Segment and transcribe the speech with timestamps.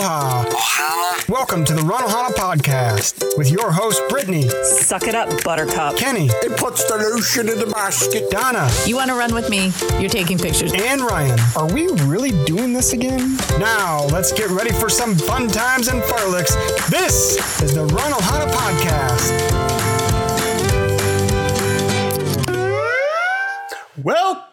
[0.00, 0.44] Aloha.
[0.44, 1.28] Ohana.
[1.30, 5.96] Welcome to the Run Ohana podcast with your host, Brittany, Suck it up, Buttercup.
[5.96, 8.30] Kenny, It puts the lotion in the basket.
[8.30, 9.72] Donna, You want to run with me?
[9.98, 10.74] You're taking pictures.
[10.74, 11.38] and Ryan.
[11.56, 13.38] Are we really doing this again?
[13.58, 16.52] Now, let's get ready for some fun times and fartleks.
[16.90, 19.65] This is the Run Ohana podcast.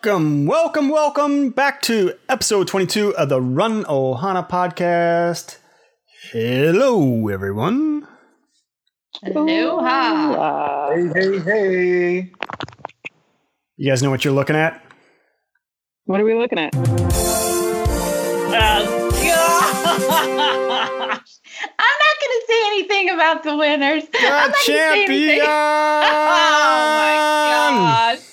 [0.06, 5.60] Welcome, welcome, welcome back to episode 22 of the Run Ohana podcast.
[6.34, 8.06] Hello, everyone.
[9.26, 10.92] Aloha.
[10.94, 12.32] Hey, hey, hey.
[13.78, 14.84] You guys know what you're looking at?
[16.04, 16.76] What are we looking at?
[16.76, 16.82] Oh,
[18.54, 20.04] uh, gosh.
[21.80, 24.04] I'm not going to say anything about the winners.
[24.16, 25.46] I'm The not gonna say champion!
[26.06, 26.28] Oh
[27.00, 28.33] my gosh.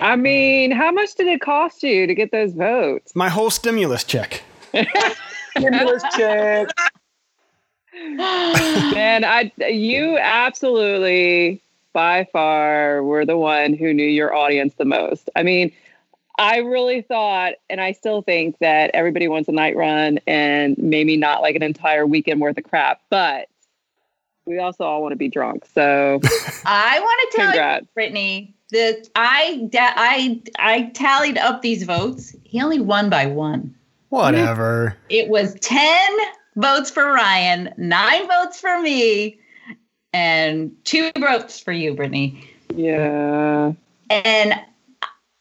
[0.00, 3.14] I mean, how much did it cost you to get those votes?
[3.14, 4.42] My whole stimulus check.
[5.56, 6.68] Stimulus check.
[7.94, 11.60] Man, I you absolutely
[11.92, 15.28] by far were the one who knew your audience the most.
[15.36, 15.72] I mean,
[16.38, 21.16] I really thought, and I still think that everybody wants a night run and maybe
[21.16, 23.48] not like an entire weekend worth of crap, but
[24.46, 25.64] we also all want to be drunk.
[25.72, 26.20] So
[26.64, 27.82] I want to tell Congrats.
[27.82, 32.34] you, Brittany, that I, da- I, I tallied up these votes.
[32.44, 33.74] He only won by one.
[34.08, 34.96] Whatever.
[35.08, 36.10] It was 10
[36.56, 39.38] votes for Ryan, nine votes for me,
[40.12, 42.46] and two votes for you, Brittany.
[42.74, 43.72] yeah.
[44.10, 44.54] And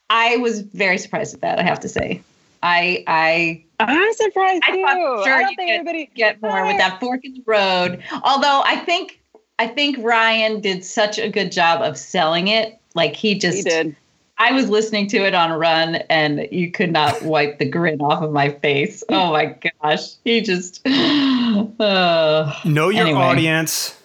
[0.10, 2.22] I was very surprised at that, I have to say.
[2.64, 4.82] I, I I'm surprised I too.
[4.84, 7.44] thought sure I don't you'd think get- everybody get more with that fork in the
[7.46, 8.04] road.
[8.24, 9.20] Although I think
[9.60, 12.80] I think Ryan did such a good job of selling it.
[12.96, 13.96] Like he just he did.
[14.38, 18.02] I was listening to it on a run and you could not wipe the grin
[18.02, 19.04] off of my face.
[19.10, 20.14] Oh my gosh.
[20.24, 23.20] He just uh, Know your Anyway.
[23.22, 23.98] audience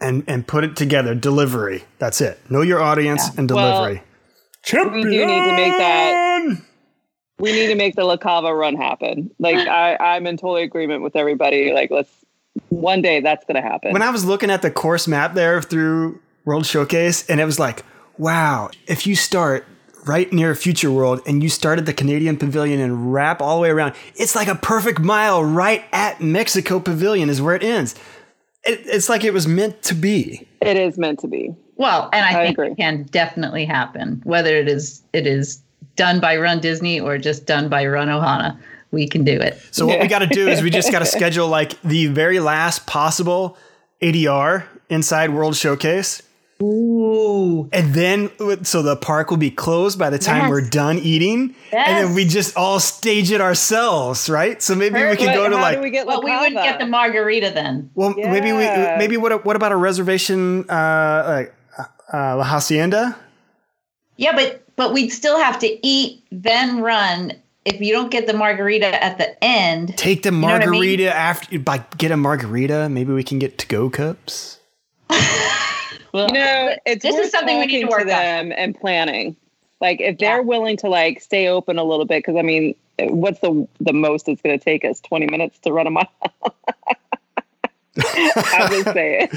[0.00, 1.14] and and put it together.
[1.14, 1.84] Delivery.
[1.98, 2.38] That's it.
[2.50, 4.02] Know your audience and Well, delivery.
[4.94, 6.25] we do need to make that-
[7.38, 9.30] We need to make the La Cava run happen.
[9.38, 11.72] Like I, I'm in total agreement with everybody.
[11.72, 12.10] Like let's
[12.68, 13.92] one day that's gonna happen.
[13.92, 17.58] When I was looking at the course map there through World Showcase, and it was
[17.58, 17.84] like,
[18.18, 19.66] wow, if you start
[20.06, 23.62] right near Future World and you start at the Canadian Pavilion and wrap all the
[23.62, 27.94] way around, it's like a perfect mile right at Mexico Pavilion is where it ends.
[28.64, 30.46] It, it's like it was meant to be.
[30.60, 31.54] it is meant to be.
[31.76, 32.70] well, and I, I think agree.
[32.70, 34.22] it can definitely happen.
[34.24, 35.62] Whether it is it is
[35.96, 38.58] done by Run Disney or just done by Run Ohana,
[38.90, 39.60] we can do it.
[39.70, 42.40] So what we got to do is we just got to schedule like the very
[42.40, 43.56] last possible
[44.02, 46.22] ADR inside World Showcase.
[46.62, 47.68] Ooh.
[47.70, 48.30] And then,
[48.64, 50.50] so the park will be closed by the time Yes.
[50.50, 54.62] we're done eating, and then we just all stage it ourselves, right?
[54.62, 55.20] So maybe we Perfect.
[55.22, 57.90] can go to like, we get Well, we wouldn't get the margarita then.
[57.94, 58.60] well, maybe we,
[58.98, 61.54] maybe what, what about a reservation, uh, like
[62.12, 63.16] uh, La Hacienda?
[64.16, 67.32] Yeah, but but we'd still have to eat then run
[67.64, 69.96] if you don't get the margarita at the end.
[69.98, 70.70] Take the know I mean?
[70.70, 72.88] margarita after, by get a margarita.
[72.88, 74.58] Maybe we can get to go cups.
[76.12, 78.06] Well, You know, it's This is something we need to work on.
[78.06, 79.36] them and planning.
[79.82, 80.42] Like if they're Yeah.
[80.42, 84.26] willing to like stay open a little bit, because I mean, what's the the most
[84.28, 84.98] it's going to take us?
[85.00, 86.08] Twenty minutes to run a mile.
[87.98, 89.28] I'm just saying.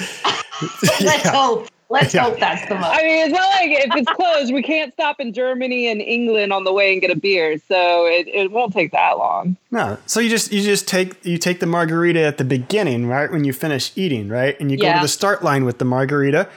[1.01, 1.67] let's hope.
[1.91, 2.23] Let's Yeah.
[2.25, 2.85] hope that's the most.
[2.85, 6.53] I mean, it's not like if it's closed, we can't stop in Germany and England
[6.53, 9.57] on the way and get a beer, so it, it won't take that long.
[9.71, 13.31] No, so you just you just take you take the margarita at the beginning, right
[13.31, 16.47] when you finish eating, right, and you go to the start line with the margarita,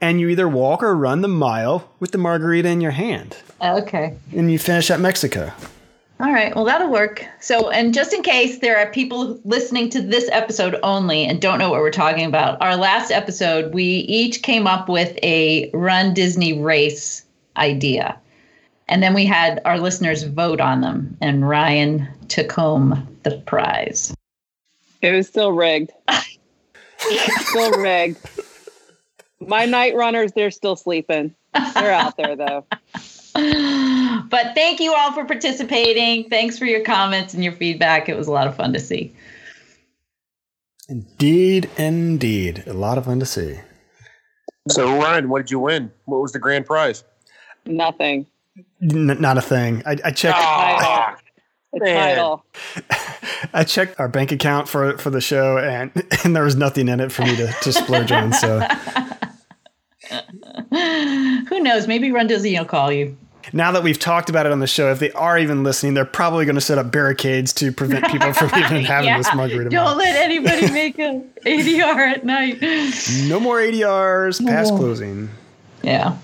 [0.00, 4.14] and you either walk or run the mile with the margarita in your hand, Okay.
[4.36, 5.50] and you finish at Mexico.
[6.18, 6.54] All right.
[6.54, 7.26] Well, that'll work.
[7.40, 11.58] So, and just in case there are people listening to this episode only and don't
[11.58, 16.14] know what we're talking about, our last episode, we each came up with a Run
[16.14, 17.22] Disney race
[17.58, 18.18] idea.
[18.88, 24.14] And then we had our listeners vote on them, and Ryan took home the prize.
[25.02, 25.90] It was still rigged.
[26.98, 28.16] still rigged.
[29.40, 31.34] My night runners, they're still sleeping.
[31.74, 32.64] They're out there though.
[34.28, 36.28] But thank you all for participating.
[36.28, 38.08] Thanks for your comments and your feedback.
[38.08, 39.14] It was a lot of fun to see.
[40.88, 43.58] Indeed, indeed, a lot of fun to see.
[44.68, 45.90] So, Ryan, what did you win?
[46.06, 47.04] What was the grand prize?
[47.66, 48.26] Nothing.
[48.82, 49.82] N- not a thing.
[49.86, 50.38] I, I checked.
[50.38, 51.16] Ah,
[51.72, 52.44] The title.
[53.52, 55.90] I checked our bank account for for the show, and
[56.24, 58.32] and there was nothing in it for me to, to splurge on.
[58.32, 58.60] So
[60.70, 61.86] Who knows?
[61.86, 63.16] Maybe Run Disney will call you.
[63.52, 66.04] Now that we've talked about it on the show, if they are even listening, they're
[66.04, 69.70] probably going to set up barricades to prevent people from even having this margarita.
[69.70, 69.96] Don't mile.
[69.96, 72.58] let anybody make an ADR at night.
[73.28, 75.28] No more ADRs past closing.
[75.82, 76.16] Yeah.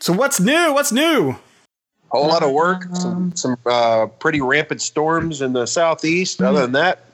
[0.00, 0.72] So what's new?
[0.72, 1.30] What's new?
[1.30, 1.36] A
[2.16, 6.40] whole lot of work, some some uh, pretty rampant storms in the southeast.
[6.40, 7.04] Other than that,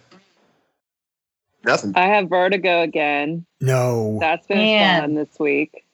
[1.65, 1.93] nothing.
[1.97, 3.45] I have vertigo again.
[3.61, 4.19] No.
[4.21, 5.01] That's been Man.
[5.03, 5.85] fun this week.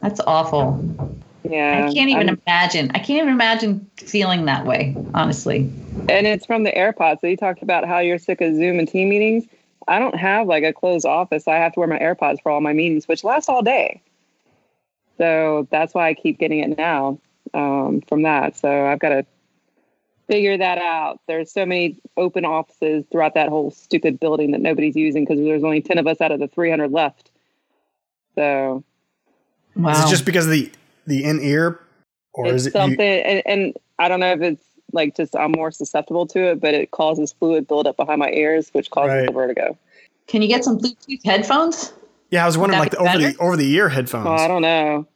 [0.00, 0.84] That's awful.
[1.44, 1.86] Yeah.
[1.88, 2.90] I can't even I'm- imagine.
[2.94, 5.70] I can't even imagine feeling that way, honestly.
[6.08, 7.20] and it's from the AirPods.
[7.20, 9.46] So you talked about how you're sick of Zoom and team meetings.
[9.86, 11.48] I don't have like a closed office.
[11.48, 14.00] I have to wear my AirPods for all my meetings, which last all day.
[15.16, 17.18] So that's why I keep getting it now
[17.54, 18.56] um, from that.
[18.56, 19.26] So I've got to
[20.28, 21.20] figure that out.
[21.26, 25.64] There's so many open offices throughout that whole stupid building that nobody's using because there's
[25.64, 27.30] only 10 of us out of the 300 left.
[28.34, 28.84] So
[29.74, 29.92] Wow.
[29.92, 30.70] Is it just because of the
[31.08, 31.80] the in ear,
[32.34, 34.62] or it's is it you- something, and, and I don't know if it's
[34.92, 38.70] like just I'm more susceptible to it, but it causes fluid buildup behind my ears,
[38.72, 39.26] which causes Right.
[39.26, 39.76] the vertigo.
[40.28, 41.92] Can you get some Bluetooth headphones?
[42.30, 44.24] yeah, I was wondering like the over the over the ear headphones.
[44.26, 45.06] Well, I don't know.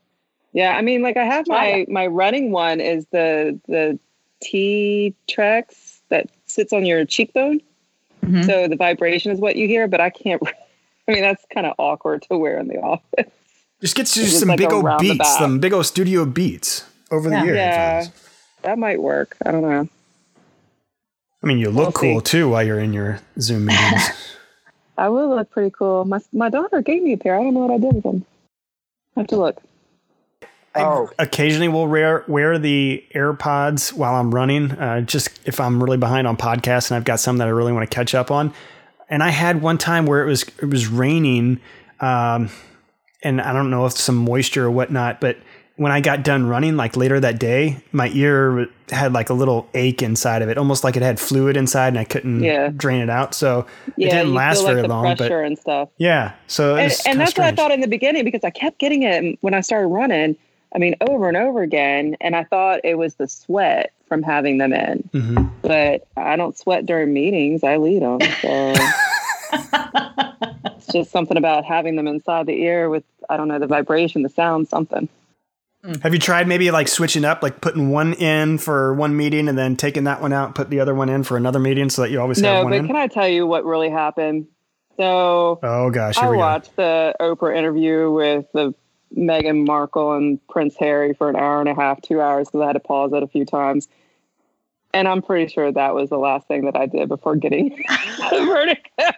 [0.54, 3.98] Yeah, I mean, like I have Try my my running one is the the
[4.42, 7.60] T Trex that sits on your cheekbone,
[8.24, 8.44] Mhm.
[8.44, 9.88] so the vibration is what you hear.
[9.88, 10.42] But I can't.
[11.08, 13.32] I mean, that's kind of awkward to wear in the office.
[13.82, 15.18] Just get you It some like big old roundabout.
[15.18, 17.56] beats, some big old studio beats over the years.
[17.56, 18.06] Yeah.
[18.62, 19.36] That might work.
[19.44, 19.88] I don't know.
[21.42, 22.24] I mean, you look We'll cool see.
[22.38, 24.02] too while you're in your Zoom meetings.
[24.98, 26.04] I will look pretty cool.
[26.04, 27.38] My my daughter gave me a pair.
[27.38, 28.24] I don't know what I did with them.
[29.16, 29.60] I have to look.
[30.74, 35.98] Oh, Occasionally, we'll wear wear the AirPods while I'm running, uh, just if I'm really
[35.98, 38.54] behind on podcasts and I've got some that I really want to catch up on.
[39.10, 41.60] And I had one time where it was it was raining,
[42.00, 42.48] um,
[43.22, 45.36] and I don't know if some moisture or whatnot, but
[45.76, 49.66] when I got done running, like later that day, my ear had like a little
[49.74, 52.68] ache inside of it, almost like it had fluid inside, and I couldn't Yeah.
[52.76, 53.34] drain it out.
[53.34, 53.66] So
[53.96, 55.16] it didn't last feel like very the long.
[55.16, 55.88] But and stuff.
[55.96, 59.02] yeah, so and, and that's what I thought in the beginning because I kept getting
[59.02, 60.36] it when I started running.
[60.74, 64.58] I mean, over and over again, and I thought it was the sweat from having
[64.58, 65.08] them in.
[65.14, 65.50] Mhm.
[65.62, 68.20] But I don't sweat during meetings; I lead them.
[68.42, 68.74] So
[69.52, 74.22] it's just something about having them inside the ear with I don't know the vibration,
[74.22, 75.08] the sound, something.
[75.84, 75.94] Hmm.
[76.02, 79.58] Have you tried maybe like switching up, like putting one in for one meeting and
[79.58, 82.10] then taking that one out, put the other one in for another meeting so that
[82.10, 82.72] you always have one?
[82.72, 82.86] No, but in?
[82.86, 84.46] can I tell you what really happened?
[84.96, 86.40] So oh gosh, here I we go.
[86.40, 88.74] watched the Oprah interview with the
[89.16, 92.66] Meghan Markle and Prince Harry for an hour and a half, two hours, because I
[92.66, 93.88] had to pause it a few times.
[94.94, 97.68] And I'm pretty sure that was the last thing that I did before getting
[98.30, 98.80] the vertigo.
[98.98, 99.14] and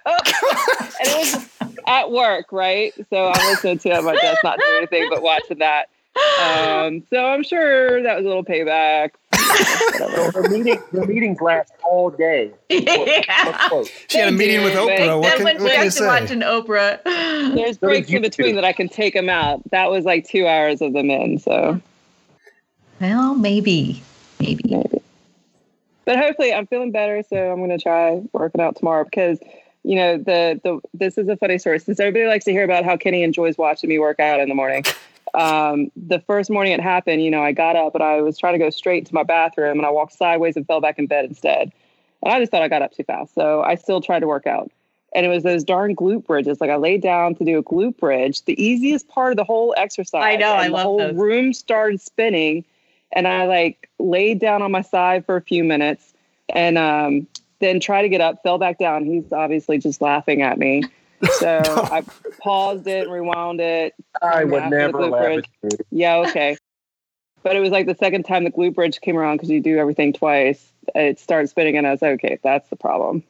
[1.00, 1.48] it was
[1.86, 2.92] at work, right?
[3.10, 5.88] So I'm listening to it at my desk, not doing anything but watching that.
[6.40, 9.10] Um, so I'm sure that was a little payback.
[9.34, 12.52] so the meeting the meetings last all day.
[12.70, 13.66] yeah.
[13.72, 13.90] Let's.
[14.08, 15.20] She had a meeting with Oprah.
[15.20, 16.06] What Then can, when what we you have to say?
[16.06, 17.02] watch an Oprah.
[17.56, 18.54] There's So breaks in between two.
[18.54, 19.60] that I can take them out.
[19.70, 21.40] That was like two hours of them in.
[21.40, 21.80] So.
[23.00, 24.00] Well, maybe.
[24.38, 24.62] Maybe.
[24.70, 25.02] maybe.
[26.04, 29.38] But hopefully, I'm feeling better, so I'm going to try working out tomorrow because,
[29.82, 31.78] you know, the the this is a funny story.
[31.78, 34.54] Since everybody likes to hear about how Kenny enjoys watching me work out in the
[34.54, 34.84] morning,
[35.34, 38.54] um, the first morning it happened, you know, I got up and I was trying
[38.54, 41.24] to go straight to my bathroom, and I walked sideways and fell back in bed
[41.24, 41.72] instead.
[42.22, 44.46] And I just thought I got up too fast, so I still tried to work
[44.46, 44.70] out.
[45.14, 46.60] And it was those darn glute bridges.
[46.60, 49.72] Like I laid down to do a glute bridge, the easiest part of the whole
[49.76, 50.24] exercise.
[50.24, 51.14] I know, and I the whole those.
[51.14, 52.64] room started spinning
[53.14, 56.12] and I like laid down on my side for a few minutes
[56.50, 57.26] and um,
[57.60, 59.04] then tried to get up, fell back down.
[59.06, 60.82] He's obviously just laughing at me.
[61.38, 62.02] So I
[62.42, 63.94] paused it, rewound it.
[64.20, 65.78] I would never glute laugh at you.
[65.90, 66.58] Yeah, okay.
[67.42, 69.78] but it was like the second time the glute bridge came around because you do
[69.78, 70.70] everything twice.
[70.94, 73.22] It started spinning, and I was like, okay, that's the problem.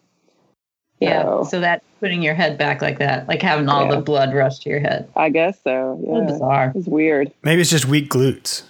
[0.98, 1.22] Yeah.
[1.22, 3.94] So- So that putting your head back like that, like having all Yeah.
[3.96, 5.08] the blood rush to your head.
[5.14, 6.00] I guess so.
[6.04, 6.26] So Yeah.
[6.26, 6.72] bizarre.
[6.74, 7.32] It's weird.
[7.44, 8.64] Maybe it's just weak glutes.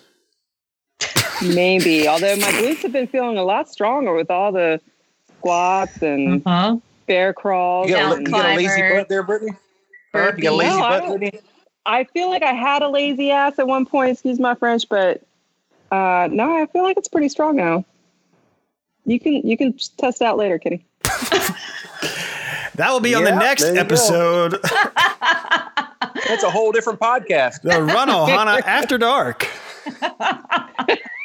[1.42, 2.06] Maybe.
[2.08, 4.80] Although my glutes have been feeling a lot stronger with all the
[5.38, 6.76] squats and Uh-huh.
[7.06, 7.88] bear crawls.
[7.88, 9.52] You got, a, you got a lazy butt there, Brittany?
[10.14, 10.32] Huh?
[10.36, 11.40] You got a lazy No, I butt, Brittany?
[11.86, 15.20] I feel like I had a lazy ass at one point, excuse my French, but
[15.92, 17.84] uh, no, I feel like it's pretty strong now.
[19.06, 20.84] You can you can test out later, Kitty.
[22.76, 23.80] That will be on the next there you go.
[23.82, 24.58] episode,
[26.26, 27.62] That's a whole different podcast.
[27.62, 29.46] the Run Ohana After Dark.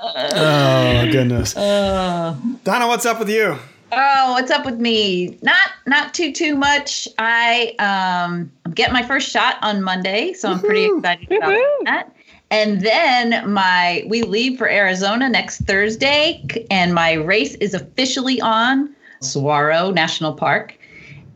[0.00, 3.58] Oh goodness, Uh, Donna, what's up with you?
[3.92, 5.38] oh, what's up with me?
[5.42, 7.08] Not not too too much.
[7.18, 12.12] I um I'm getting my first shot on Monday, so I'm pretty excited about that.
[12.50, 18.94] And then my we leave for Arizona next Thursday, and my race is officially on
[19.20, 20.78] Saguaro National Park.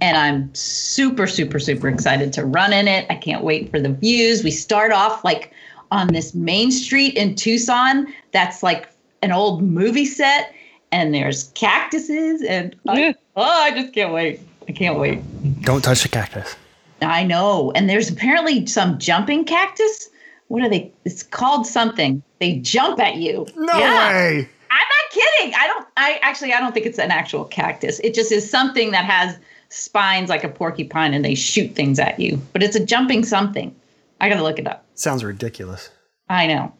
[0.02, 3.04] And I'm super, super, super excited to run in it.
[3.10, 4.42] I can't wait for the views.
[4.42, 5.52] We start off like
[5.90, 8.88] on this main street in Tucson that's like
[9.22, 10.52] an old movie set,
[10.92, 14.40] and there's cactuses, and I, oh, I just can't wait.
[14.68, 15.20] I can't wait.
[15.62, 16.56] Don't touch the cactus.
[17.02, 17.72] I know.
[17.72, 20.08] And there's apparently some jumping cactus.
[20.48, 20.92] What are they?
[21.04, 22.22] It's called something.
[22.40, 23.46] They jump at you.
[23.56, 24.10] No Yeah.
[24.12, 24.48] way.
[24.70, 25.54] I'm not kidding.
[25.54, 28.00] I don't I actually I don't think it's an actual cactus.
[28.00, 29.36] It just is something that has
[29.70, 32.40] spines like a porcupine and they shoot things at you.
[32.52, 33.74] But it's a jumping something.
[34.20, 34.84] I got to look it up.
[34.94, 35.90] Sounds ridiculous.
[36.28, 36.74] I know.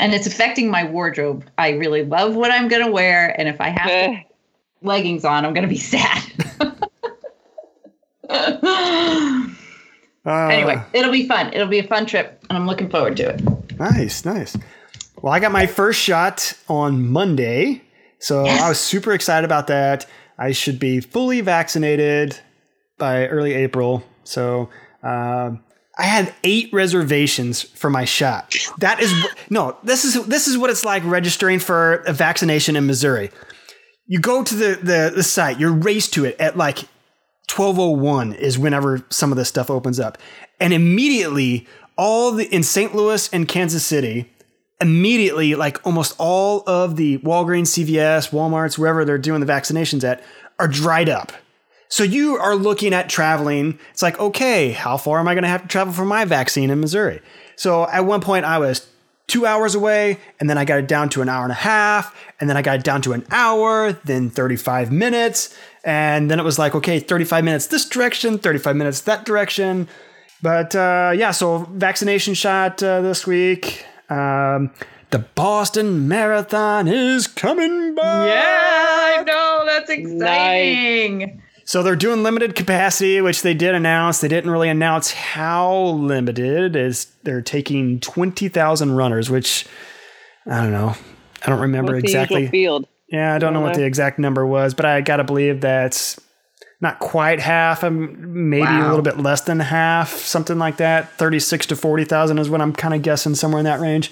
[0.00, 1.44] And it's affecting my wardrobe.
[1.56, 4.22] I really love what I'm going to wear and if I have Eh,
[4.82, 6.22] leggings on, I'm going to be sad.
[10.26, 11.50] Uh, anyway, it'll be fun.
[11.54, 13.78] It'll be a fun trip and I'm looking forward to it.
[13.78, 14.58] Nice, nice.
[15.22, 17.80] Well, I got my first shot on Monday,
[18.18, 20.04] so I was super excited about that.
[20.36, 22.38] I should be fully vaccinated
[22.98, 24.02] by early April.
[24.24, 24.68] So
[25.02, 25.64] um
[25.98, 28.54] I had eight reservations for my shot.
[28.78, 29.12] That is
[29.50, 29.76] no.
[29.82, 33.30] This is this is what it's like registering for a vaccination in Missouri.
[34.06, 35.58] You go to the the, the site.
[35.58, 36.78] You're raced to it at like
[37.50, 40.18] 1201 is whenever some of this stuff opens up.
[40.60, 42.94] And immediately all the in St.
[42.94, 44.30] Louis and Kansas City,
[44.80, 50.22] immediately like almost all of the Walgreens, CVS, Walmarts, wherever they're doing the vaccinations at
[50.60, 51.32] are dried up.
[51.88, 53.78] So you are looking at traveling.
[53.90, 56.70] It's like, okay, how far am I going to have to travel for my vaccine
[56.70, 57.20] in Missouri?
[57.56, 58.86] So at one point I was
[59.26, 62.14] two hours away, and then I got it down to an hour and a half,
[62.40, 66.44] and then I got it down to an hour, then 35 minutes, and then it
[66.44, 69.86] was like, okay, 35 minutes this direction, 35 minutes that direction.
[70.40, 73.84] But uh, yeah, so vaccination shot uh, this week.
[74.08, 74.70] Um,
[75.10, 78.28] the Boston Marathon is coming back.
[78.28, 79.62] Yeah, I know.
[79.66, 81.42] That's exciting.
[81.68, 84.22] So they're doing limited capacity, which they did announce.
[84.22, 86.74] They didn't really announce how limited.
[86.74, 89.66] Is they're taking twenty thousand runners, which
[90.46, 90.94] I don't know.
[91.44, 92.46] I don't remember what's exactly.
[92.46, 92.88] field?
[93.10, 96.18] Yeah, I don't know what the exact number was, but I gotta believe that's
[96.80, 101.18] not quite half, um, maybe a little bit less than half, something like that.
[101.18, 104.10] Thirty-six to forty thousand is what I'm kind of guessing, somewhere in that range.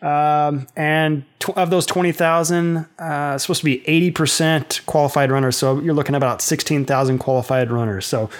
[0.00, 5.30] Um, and tw- of those twenty thousand, uh, it's supposed to be eighty percent qualified
[5.30, 5.56] runners.
[5.56, 8.06] So you're looking at about sixteen thousand qualified runners.
[8.06, 8.30] So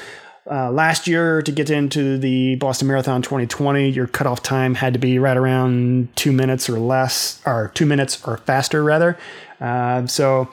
[0.50, 4.98] uh, last year to get into the Boston Marathon 2020, your cutoff time had to
[4.98, 9.18] be right around two minutes or less, or two minutes or faster, rather.
[9.60, 10.48] Uh, so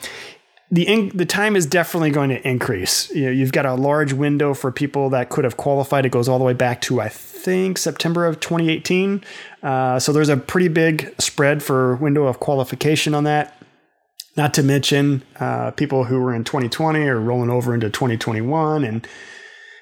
[0.72, 3.10] the in, the time is definitely going to increase.
[3.12, 6.06] You know, you've got a large window for people that could have qualified.
[6.06, 9.24] It goes all the way back to I think September of 2018.
[9.66, 13.60] Uh, so there's a pretty big spread for window of qualification on that.
[14.38, 19.08] Not to mention uh, people who were in 2020 are rolling over into 2021 and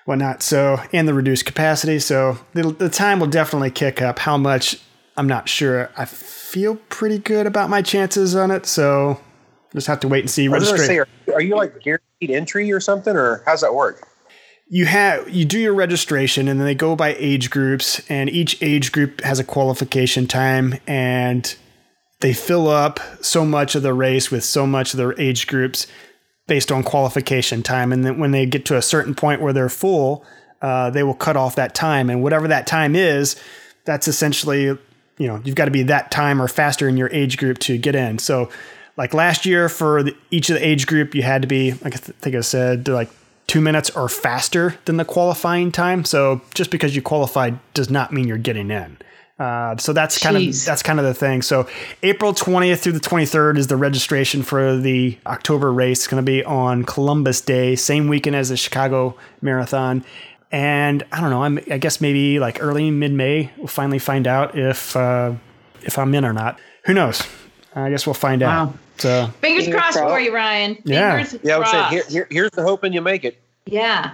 [0.05, 0.41] whatnot.
[0.41, 1.99] So, and the reduced capacity.
[1.99, 4.19] So, the, the time will definitely kick up.
[4.19, 4.79] How much,
[5.17, 5.91] I'm not sure.
[5.97, 8.65] I feel pretty good about my chances on it.
[8.65, 9.19] So,
[9.73, 10.47] just have to wait and see.
[10.47, 14.07] Was say, are, are you like guaranteed entry or something, or how's that work?
[14.67, 18.61] You have you do your registration and then they go by age groups and each
[18.61, 21.55] age group has a qualification time and
[22.21, 25.87] they fill up so much of the race with so much of their age groups
[26.47, 27.91] based on qualification time.
[27.91, 30.25] And then when they get to a certain point where they're full
[30.61, 32.09] uh, they will cut off that time.
[32.09, 33.35] And whatever that time is
[33.85, 34.77] that's essentially
[35.17, 37.77] you know you've got to be that time or faster in your age group to
[37.77, 38.17] get in.
[38.17, 38.49] So
[38.97, 41.95] like last year for the, each of the age group you had to be like
[41.95, 43.09] i th- think i said like
[43.47, 48.11] two minutes or faster than the qualifying time so just because you qualified does not
[48.13, 48.97] mean you're getting in
[49.39, 50.61] uh, so that's kind Jeez.
[50.61, 51.41] of that's kind of the thing.
[51.41, 51.67] So
[52.03, 55.99] April 20th through the 23rd is the registration for the October race.
[55.99, 60.05] It's going to be on Columbus Day, same weekend as the Chicago Marathon.
[60.51, 61.43] And I don't know.
[61.43, 65.33] I'm, I guess maybe like early mid May we'll finally find out if uh,
[65.81, 66.59] if I'm in or not.
[66.85, 67.23] Who knows?
[67.75, 68.73] I guess we'll find out.
[68.95, 68.99] Wow.
[68.99, 70.13] So uh, Fingers Fingers crossed crossed.
[70.13, 70.77] for you, Ryan.
[70.85, 71.23] Yeah.
[71.23, 73.39] Fingers Yeah, I would say here, here, here's the hoping you make it.
[73.65, 74.13] Yeah.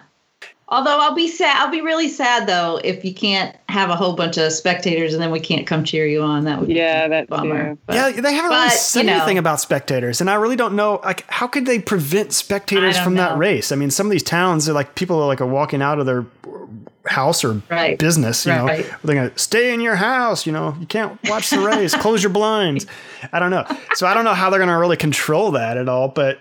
[0.71, 4.13] Although I'll be sad, I'll be really sad though if you can't have a whole
[4.13, 6.43] bunch of spectators and then we can't come cheer you on.
[6.45, 7.75] That would Yeah, be a that bummer.
[7.87, 9.15] But yeah, they haven't really said you know.
[9.15, 11.01] anything about spectators, and I really don't know.
[11.03, 13.71] Like, how could they prevent spectators I don't from that race?
[13.71, 16.05] I mean, some of these towns are like people are like are walking out of
[16.05, 16.21] their
[17.09, 17.97] house or Right.
[17.97, 18.45] business.
[18.45, 18.87] You Right.
[18.87, 20.45] know, they're gonna stay in your house.
[20.45, 21.93] You know, you can't watch the race.
[21.95, 22.85] Close your blinds.
[23.33, 23.65] I don't know.
[23.95, 26.07] So I don't know how they're gonna really control that at all.
[26.07, 26.39] But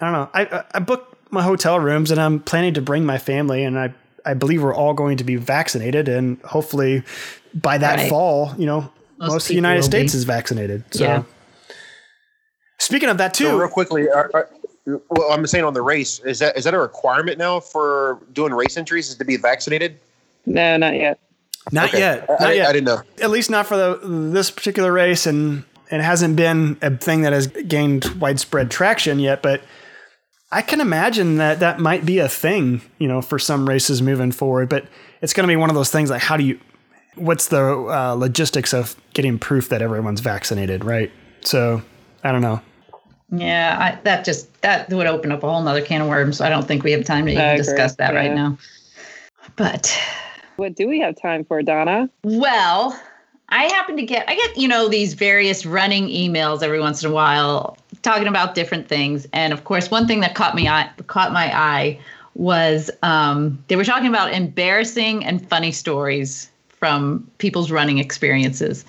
[0.00, 0.28] I don't know.
[0.34, 3.78] I I- I booked my hotel rooms, and I'm planning to bring my family, and
[3.78, 3.94] I
[4.26, 7.02] I believe we're all going to be vaccinated, and hopefully
[7.54, 8.08] by that Right.
[8.10, 10.18] fall, you know, Most most, of the United States be.
[10.18, 10.84] is vaccinated.
[10.90, 11.22] So, Yeah.
[12.78, 14.48] speaking of that too, So real quickly, are, are,
[14.86, 18.52] well, I'm saying on the race, is that is that a requirement now for doing
[18.52, 19.98] race entries is to be vaccinated?
[20.46, 21.18] No, not yet.
[21.70, 21.98] not Okay.
[21.98, 22.68] yet, I, not I, yet.
[22.68, 23.02] I didn't know.
[23.22, 24.00] At least not for the
[24.32, 29.42] this particular race, and it hasn't been a thing that has gained widespread traction yet.
[29.42, 29.62] But
[30.50, 34.32] I can imagine that that might be a thing, you know, for some races moving
[34.32, 34.68] forward.
[34.68, 34.86] But
[35.20, 36.58] it's going to be one of those things like how do you,
[37.16, 41.12] what's the uh, logistics of getting proof that everyone's vaccinated, right?
[41.42, 41.82] So
[42.24, 42.62] I don't know.
[43.32, 46.40] Yeah, I, that just that would open up a whole nother can of worms.
[46.40, 48.58] I don't think we have time to even agree, discuss that right now.
[49.56, 49.96] But
[50.56, 52.10] What do we have time for, Donna?
[52.24, 53.00] well,
[53.50, 57.10] I happen to get I get you know these various running emails every once in
[57.10, 60.90] a while talking about different things, and of course, one thing that caught me eye,
[61.06, 61.98] caught my eye
[62.34, 68.84] was um, they were talking about embarrassing and funny stories from people's running experiences,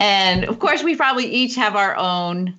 [0.00, 2.58] and of course, we probably each have our own.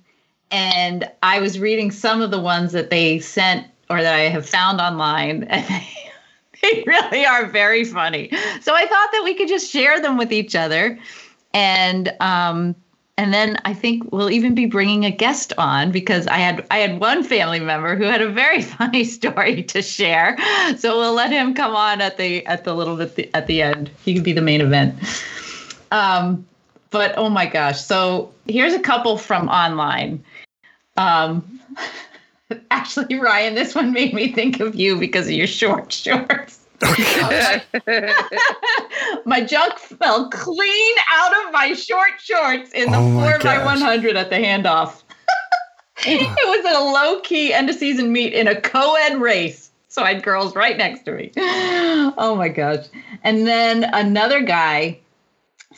[0.50, 4.48] And I was reading some of the ones that they sent or that I have
[4.48, 5.64] found online, and
[6.62, 8.30] they, really are very funny.
[8.60, 10.98] So I thought that we could just share them with each other,
[11.54, 12.74] and um,
[13.18, 16.78] and then I think we'll even be bringing a guest on because I had I
[16.78, 20.36] had one family member who had a very funny story to share.
[20.76, 23.90] So we'll let him come on at the at the little bit at the end.
[24.04, 24.98] He could be the main event.
[25.92, 26.46] Um,
[26.90, 27.80] but oh my gosh!
[27.80, 30.22] So here's a couple from online.
[30.96, 31.60] Um,
[32.70, 36.60] actually, Ryan, this one made me think of you because of your short shorts.
[39.24, 43.56] my junk fell clean out of my short shorts in the Oh my 4 by
[43.56, 43.64] gosh.
[43.64, 45.02] 100 at the handoff.
[46.06, 49.70] it was at a low key end of season meet in a co ed race.
[49.88, 51.32] So I had girls right next to me.
[52.18, 52.86] Oh my gosh.
[53.24, 54.98] And then another guy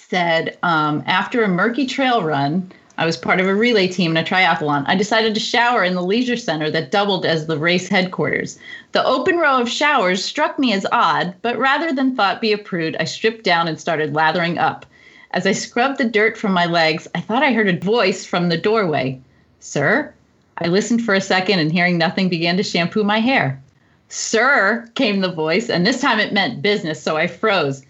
[0.09, 4.17] said, um, after a murky trail run, I was part of a relay team in
[4.17, 4.85] a triathlon.
[4.87, 8.59] I decided to shower in the leisure center that doubled as the race headquarters.
[8.93, 12.59] The open row of showers struck me as odd, but rather than thought be a
[12.59, 14.87] prude, I stripped down and started lathering up.
[15.33, 18.49] As I scrubbed the dirt from my legs, I thought I heard a voice from
[18.49, 19.21] the doorway.
[19.61, 20.13] Sir?
[20.57, 23.63] I listened for a second and hearing nothing began to shampoo my hair.
[24.09, 27.85] Sir, came the voice, and this time it meant business, so I froze.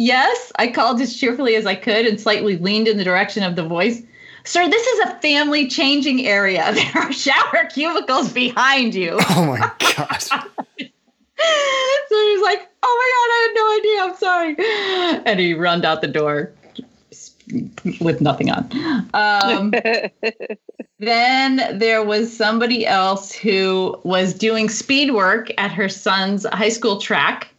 [0.00, 3.54] Yes, I called as cheerfully as I could and slightly leaned in the direction of
[3.54, 4.00] the voice.
[4.44, 6.72] Sir, this is a family changing area.
[6.74, 9.18] There are shower cubicles behind you.
[9.28, 10.22] Oh my gosh.
[10.28, 10.38] so
[10.78, 10.88] he
[12.08, 13.98] was like, "Oh my god, I had no idea.
[14.04, 14.56] I'm sorry,"
[15.26, 16.54] and he runned out the door
[18.00, 18.70] with nothing on.
[19.12, 19.74] Um,
[20.98, 26.98] then there was somebody else who was doing speed work at her son's high school
[26.98, 27.49] track.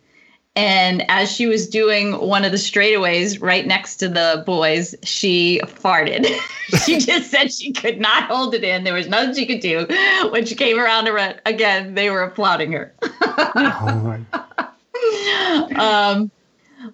[0.55, 5.61] And as she was doing one of the straightaways right next to the boys, she
[5.63, 6.25] farted.
[6.85, 8.83] she just said she could not hold it in.
[8.83, 9.87] There was nothing she could do.
[10.29, 12.93] When she came around to run again, they were applauding her.
[13.01, 14.19] Oh
[15.77, 16.29] um,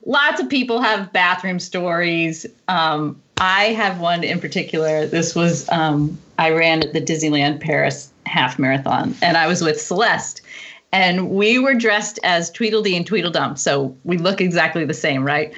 [0.06, 2.46] lots of people have bathroom stories.
[2.67, 5.06] Um, I have one in particular.
[5.08, 9.80] This was um, I ran at the Disneyland Paris half marathon, and I was with
[9.80, 10.41] Celeste,
[10.98, 15.54] and we were dressed as Tweedledee and Tweedledum, so we look exactly the same, right?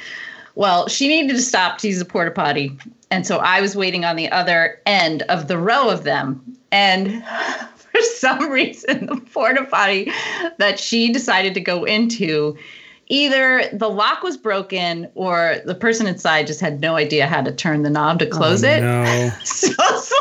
[0.56, 2.78] Well, she needed to stop to use a porta potty,
[3.10, 7.24] and so I was waiting on the other end of the row of them, and
[7.76, 10.12] for some reason, the porta potty
[10.58, 12.58] that she decided to go into
[13.10, 17.52] either the lock was broken or the person inside just had no idea how to
[17.52, 18.82] turn the knob to oh, close it.
[18.82, 19.32] No.
[19.44, 19.74] So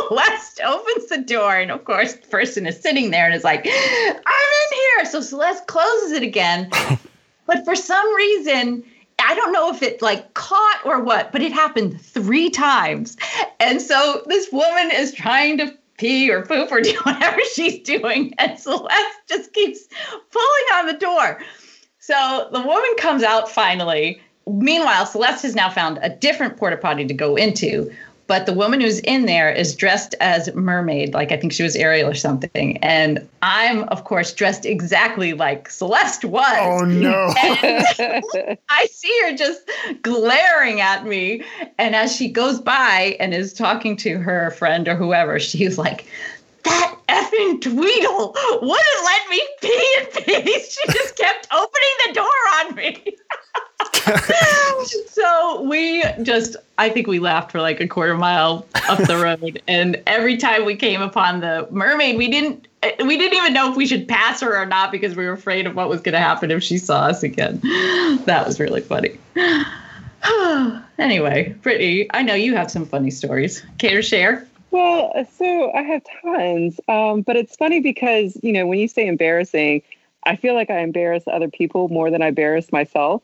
[0.09, 3.61] Celeste opens the door, and of course, the person is sitting there and is like,
[3.67, 5.05] I'm in here.
[5.05, 6.71] So Celeste closes it again.
[7.47, 8.85] but for some reason,
[9.19, 13.17] I don't know if it like caught or what, but it happened three times.
[13.61, 18.35] And so this woman is trying to pee or poop or do whatever she's doing,
[18.39, 19.87] and Celeste just keeps
[20.31, 21.41] pulling on the door.
[22.09, 24.19] So the woman comes out finally.
[24.47, 27.93] Meanwhile, Celeste has now found a different porta potty to go into.
[28.29, 31.77] But the woman who's in there is dressed as mermaid, like I think she was
[31.77, 32.79] Ariel or something.
[32.79, 36.59] And I'm, of course, dressed exactly like Celeste was.
[36.59, 37.35] Oh no.
[38.71, 41.43] I see her just glaring at me.
[41.77, 46.07] And as she goes by and is talking to her friend or whoever, she's like,
[46.65, 50.79] that effing Tweedle wouldn't let me pee in peace.
[50.79, 52.27] She just kept opening the door
[52.61, 53.17] on me.
[55.07, 59.63] so we just, I think we laughed for like a quarter mile up the road.
[59.69, 62.69] And every time we came upon the mermaid, we didn't
[63.05, 65.67] we didn't even know if we should pass her or not because we were afraid
[65.67, 67.61] of what was going to happen if she saw us again.
[68.25, 69.19] That was really funny.
[70.99, 73.65] anyway, Brittany, I know you have some funny stories.
[73.79, 74.48] Care to share?
[74.71, 79.07] Well, so I have tons, um, but it's funny because you know when you say
[79.07, 79.83] embarrassing,
[80.25, 83.23] I feel like I embarrass other people more than I embarrass myself.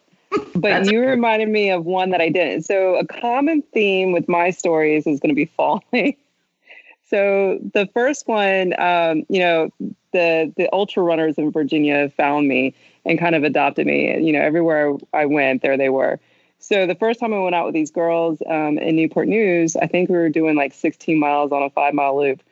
[0.55, 2.63] But you reminded me of one that I didn't.
[2.63, 6.17] So a common theme with my stories is going to be falling.
[7.09, 9.71] so the first one, um, you know,
[10.13, 14.19] the the ultra runners in Virginia found me and kind of adopted me.
[14.25, 16.19] You know, everywhere I went, there they were.
[16.67, 19.87] So the first time I went out with these girls um, in Newport News, I
[19.87, 22.43] think we were doing like 16 miles on a five mile loop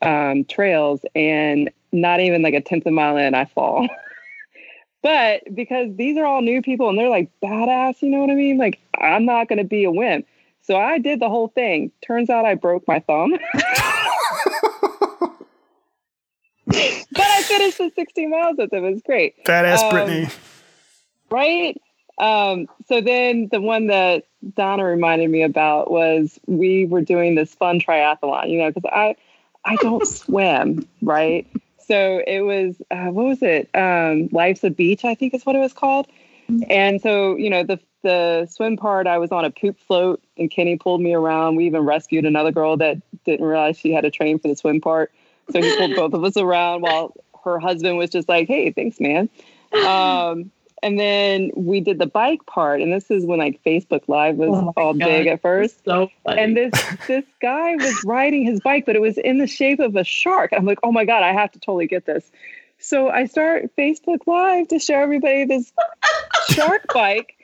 [0.00, 3.86] um, trails, and not even like a tenth of a mile in, I fall.
[5.02, 8.34] but because these are all new people and they're like badass, you know what I
[8.36, 8.56] mean?
[8.56, 10.26] Like I'm not going to be a wimp.
[10.62, 11.92] So I did the whole thing.
[12.02, 13.32] Turns out I broke my thumb.
[13.52, 13.68] but
[17.18, 18.86] I finished the 16 miles with them.
[18.86, 19.44] It was great.
[19.44, 20.28] Badass Um, Brittany.
[21.30, 21.78] right?
[22.18, 27.54] Um, so then the one that Donna reminded me about was we were doing this
[27.54, 29.16] fun triathlon, you know, because I
[29.64, 31.46] I don't swim, right?
[31.78, 33.70] So it was uh, what was it?
[33.74, 36.06] Um, Life's a Beach, I think is what it was called.
[36.70, 40.50] And so you know the the swim part, I was on a poop float, and
[40.50, 41.56] Kenny pulled me around.
[41.56, 44.80] We even rescued another girl that didn't realize she had to train for the swim
[44.80, 45.12] part,
[45.50, 49.00] so he pulled both of us around while her husband was just like, "Hey, thanks,
[49.00, 49.28] man."
[49.70, 50.50] Um,
[50.82, 54.50] and then we did the bike part, and this is when like Facebook Live was
[54.50, 55.04] Oh all God.
[55.06, 55.84] big at first.
[55.84, 56.40] So funny.
[56.40, 56.72] And this
[57.06, 60.52] this guy was riding his bike, but it was in the shape of a shark.
[60.52, 62.30] I'm like, oh my god, I have to totally get this.
[62.80, 65.72] So I start Facebook Live to show everybody this
[66.50, 67.34] shark bike.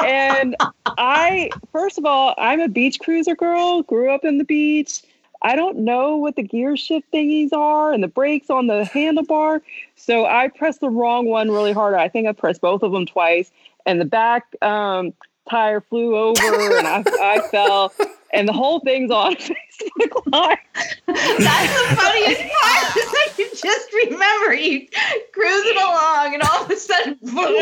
[0.00, 5.02] And I, first of all, I'm a beach cruiser girl, grew up in the beach.
[5.44, 9.60] I don't know what the gear shift thingies are and the brakes on the handlebar.
[9.94, 11.94] So I pressed the wrong one really hard.
[11.94, 13.52] I think I pressed both of them twice,
[13.84, 15.12] and the back um,
[15.48, 17.92] tire flew over, and I, I fell,
[18.34, 20.58] and the whole thing's on Facebook Live.
[21.06, 22.96] That's the funniest part.
[22.96, 24.86] Is that you just remember you
[25.32, 27.54] cruising along, and all of a sudden, boom.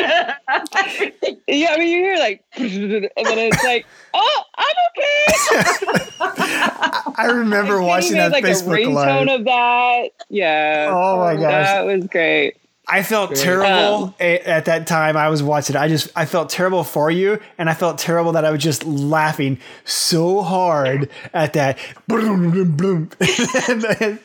[1.47, 6.07] Yeah, I mean, you hear like, and then it's like, oh, I'm okay.
[7.17, 9.41] I remember Kenny watching made, that like Facebook a ringtone Live.
[9.41, 10.09] of that.
[10.29, 10.91] Yeah.
[10.93, 11.67] Oh my gosh.
[11.67, 12.57] That was great.
[12.95, 15.17] I felt terrible a- at that time.
[15.17, 15.77] I was watching.
[15.77, 18.85] I just I felt terrible for you, and I felt terrible that I was just
[18.85, 21.79] laughing so hard at that.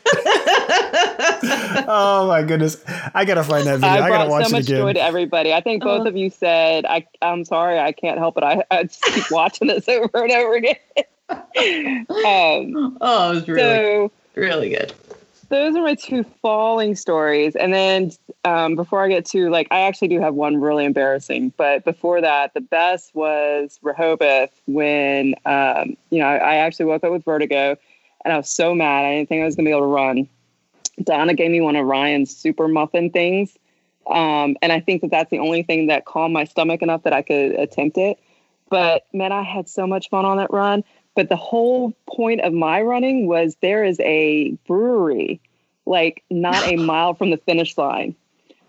[1.90, 2.84] Oh my goodness!
[3.14, 3.90] I gotta find that video.
[3.90, 4.96] I I, gotta brought watch so it much joy again.
[4.96, 5.54] to everybody.
[5.54, 8.44] I think both of you said, I, I'm sorry, I can't help it.
[8.44, 10.76] I, I just keep watching this over and over again.
[11.30, 14.94] um, Oh, it was really, so really good.
[15.50, 17.56] Those are my two falling stories.
[17.56, 18.12] And then
[18.44, 22.22] um, before I get to like, I actually do have one really embarrassing, but before
[22.22, 27.24] that, the best was Rehoboth when, um, you know, I, I actually woke up with
[27.24, 27.78] vertigo
[28.26, 29.06] and I was so mad.
[29.06, 30.30] I didn't think I was going to be able to run.
[31.04, 33.58] Donna gave me one of Ryan's super muffin things.
[34.08, 37.14] Um, and I think that that's the only thing that calmed my stomach enough that
[37.14, 38.20] I could attempt it.
[38.70, 40.84] But man, I had so much fun on that run.
[41.18, 45.42] But the whole point of my running was there is a brewery
[45.88, 48.16] like not a mile from the finish line.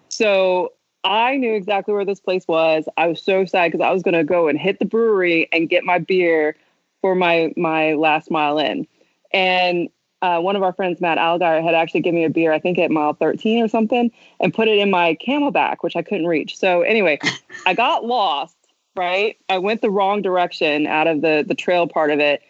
[0.08, 0.72] So
[1.04, 2.88] I knew exactly where this place was.
[2.96, 5.68] I was so excited because I was going to go and hit the brewery and
[5.68, 6.56] get my beer
[7.02, 8.86] for my my last mile in.
[9.30, 9.90] And
[10.22, 12.78] uh, one of our friends, Matt Algar, had actually given me a beer, I think
[12.78, 16.58] at mile 13 or something, and put it in my camelback, which I couldn't reach.
[16.58, 17.18] So anyway,
[17.66, 18.56] I got lost,
[18.98, 19.38] right?
[19.48, 22.42] I went the wrong direction out of the the trail part of it.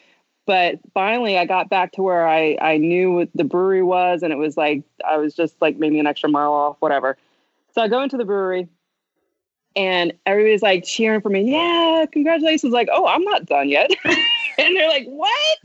[0.47, 4.33] But finally, I got back to where I, I knew what the brewery was, and
[4.33, 7.19] it was like I was just like maybe an extra mile off, whatever.
[7.75, 8.67] So I go into the brewery,
[9.77, 11.53] and everybody's like cheering for me.
[11.53, 12.73] Yeah, congratulations!
[12.73, 13.91] Like, oh, I'm not done yet.
[14.05, 15.59] and they're like, what?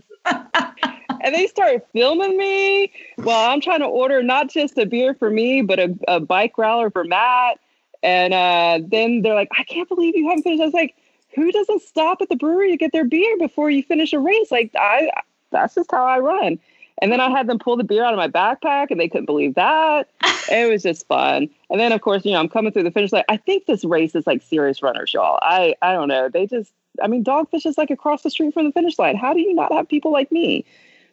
[1.22, 5.30] and they start filming me while I'm trying to order not just a beer for
[5.30, 7.58] me, but a, a bike growler for Matt.
[8.04, 10.62] And uh, then they're like, I can't believe you haven't finished.
[10.62, 10.96] I was like,
[11.34, 14.52] who doesn't stop at the brewery to get their beer before you finish a race?
[14.52, 15.10] Like, I,
[15.52, 16.60] that's just how I run.
[17.02, 19.26] And then I had them pull the beer out of my backpack and they couldn't
[19.26, 20.10] believe that.
[20.52, 21.50] it was just fun.
[21.70, 23.24] And then, of course, you know, I'm coming through the finish line.
[23.30, 25.40] I think this race is like serious runners, y'all.
[25.42, 26.30] I, I don't know.
[26.30, 29.16] They just, I mean, Dogfish is like across the street from the finish line.
[29.16, 30.66] How do you not have people like me?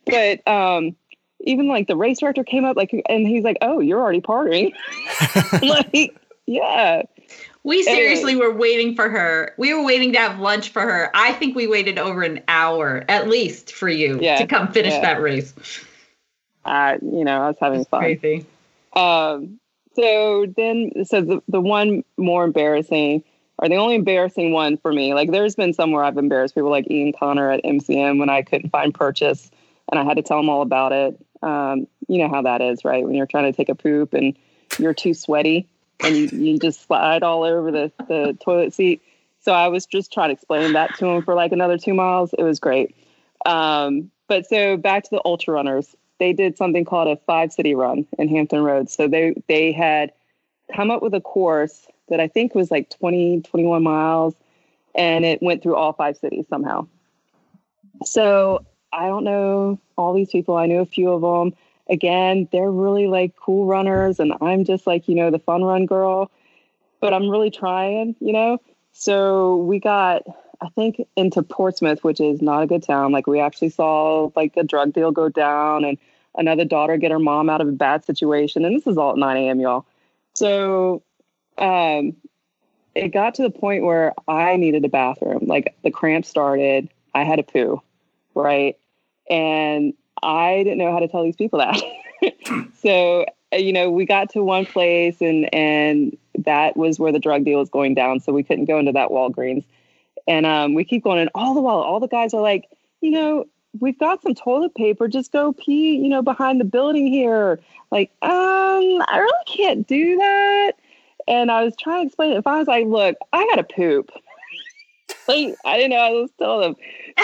[0.06, 0.96] But um,
[1.40, 4.72] even like the race director came up, like, and he's like, "Oh, you're already partying."
[5.94, 7.02] like, yeah,
[7.62, 9.54] We seriously were waiting for her.
[9.58, 11.10] We were waiting to have lunch for her.
[11.14, 14.94] I think we waited over an hour at least for you Yeah, to come finish
[14.94, 15.00] yeah.
[15.02, 15.54] that race.
[16.64, 18.00] I, you know, I was having fun.
[18.00, 18.46] Crazy.
[18.94, 19.60] Um,
[19.94, 23.22] so then, so the, the one more embarrassing,
[23.58, 26.90] or the only embarrassing one for me, like there's been somewhere I've embarrassed people like
[26.90, 29.50] Ian Connor at MCM when I couldn't find purchase
[29.90, 31.20] and I had to tell them all about it.
[31.42, 33.04] Um, you know how that is, right?
[33.04, 34.36] When you're trying to take a poop and
[34.78, 35.68] you're too sweaty
[36.04, 39.02] and you, you just slide all over the, the toilet seat.
[39.40, 42.34] So I was just trying to explain that to him for like another two miles.
[42.38, 42.94] It was great.
[43.46, 47.74] Um, but so back to the ultra runners, they did something called a five city
[47.74, 48.92] run in Hampton Roads.
[48.92, 50.12] So they they had
[50.74, 54.34] come up with a course that I think was like 20, 21 miles,
[54.94, 56.86] and it went through all five cities somehow.
[58.04, 60.56] So I don't know all these people.
[60.56, 61.56] I knew a few of them.
[61.90, 65.86] Again, they're really like cool runners, and I'm just like, you know, the fun run
[65.86, 66.30] girl,
[67.00, 68.58] but I'm really trying, you know?
[68.92, 70.22] So we got,
[70.60, 73.12] I think, into Portsmouth, which is not a good town.
[73.12, 75.98] Like, we actually saw like a drug deal go down and
[76.36, 78.64] another daughter get her mom out of a bad situation.
[78.64, 79.86] And this is all at 9 a.m., y'all.
[80.34, 81.02] So
[81.58, 82.16] um,
[82.94, 85.46] it got to the point where I needed a bathroom.
[85.46, 87.82] Like, the cramp started, I had a poo,
[88.34, 88.76] right?
[89.28, 91.80] And I didn't know how to tell these people that.
[92.82, 97.18] so, uh, you know, we got to one place and and that was where the
[97.18, 98.20] drug deal was going down.
[98.20, 99.64] So we couldn't go into that Walgreens.
[100.26, 102.68] And um, we keep going, and all the while, all the guys are like,
[103.00, 103.46] you know,
[103.80, 105.08] we've got some toilet paper.
[105.08, 107.58] Just go pee, you know, behind the building here.
[107.90, 110.72] Like, um, I really can't do that.
[111.26, 112.38] And I was trying to explain it.
[112.38, 114.10] If I was like, look, I got to poop.
[115.28, 116.74] Like, I didn't know I was tell them.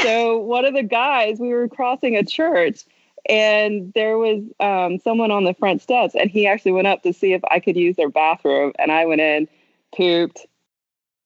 [0.02, 2.84] So one of the guys, we were crossing a church
[3.28, 7.12] and there was um, someone on the front steps and he actually went up to
[7.12, 9.48] see if i could use their bathroom and i went in
[9.96, 10.46] pooped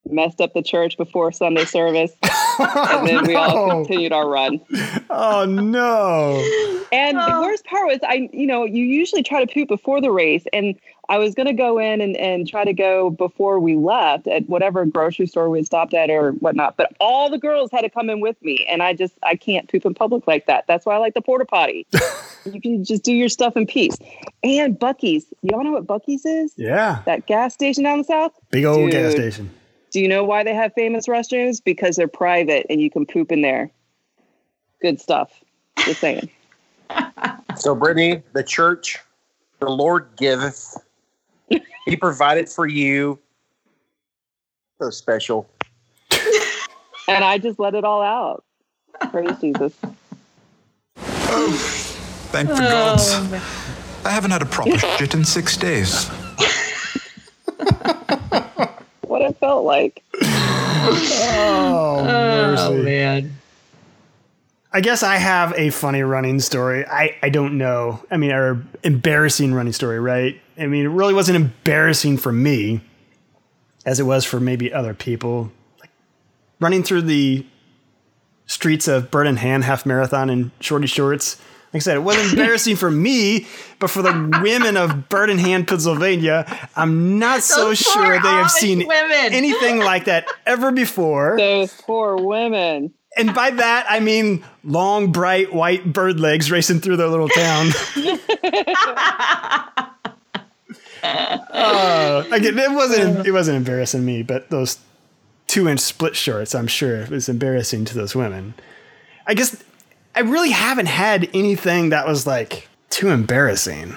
[0.09, 2.13] messed up the church before sunday service
[2.59, 4.59] and then we all continued our run
[5.11, 6.43] Oh no.
[6.91, 7.41] and the Oh.
[7.43, 10.77] worst part was i you know you usually try to poop before the race and
[11.11, 14.49] i was going to go in and, and try to go before we left at
[14.49, 18.09] whatever grocery store we stopped at or whatnot but all the girls had to come
[18.09, 20.65] in with me and i just i can't poop in public like that.
[20.67, 21.87] That's why i like the porta potty.
[22.47, 23.99] You can just do your stuff in peace.
[24.43, 26.55] And Buc-ee's y'all know what Buc-ee's is?
[26.57, 27.03] Yeah.
[27.05, 28.33] that gas station down the south?
[28.51, 29.51] Big old gas station.
[29.91, 31.63] do you know why they have famous restrooms?
[31.63, 33.71] Because they're private and you can poop in there.
[34.81, 35.31] Good stuff.
[35.81, 36.31] Just saying.
[37.57, 38.99] So, Brittany, the church,
[39.59, 40.79] the Lord giveth.
[41.87, 43.19] He provided for you.
[44.81, 45.49] So special.
[47.09, 48.45] and i just let it all out
[49.11, 49.75] praise jesus
[51.33, 51.53] Oh,
[52.33, 53.03] Thank the gods.
[53.09, 56.07] Oh, I haven't had a proper shit in six days.
[59.03, 62.63] what it felt like Oh, mercy.
[62.63, 63.37] Oh, man.
[64.73, 66.87] I guess I have a funny running story.
[66.87, 68.03] I, I don't know.
[68.11, 70.41] I mean, or embarrassing running story, right?
[70.61, 72.83] I mean, it really wasn't embarrassing for me
[73.87, 75.51] as it was for maybe other people.
[75.81, 75.91] Like
[76.61, 77.47] running through the
[78.47, 81.41] streets of Bird-in-Hand half marathon in shorty shorts.
[81.73, 83.47] Like I said, it wasn't embarrassing for me,
[83.79, 86.45] but for the women of Bird-in-Hand, Pennsylvania,
[86.77, 89.33] I'm not so sure they have seen women.
[89.33, 91.37] anything like that ever before.
[91.39, 96.97] those poor women And by that, I mean long, bright, white bird legs racing through
[96.97, 97.71] their little town.
[101.03, 104.79] uh, again, it wasn't it wasn't embarrassing me, but those
[105.47, 108.55] two inch split shorts, I'm sure, it was embarrassing to those women.
[109.27, 109.63] I guess
[110.15, 113.97] I really haven't had anything that was like too embarrassing.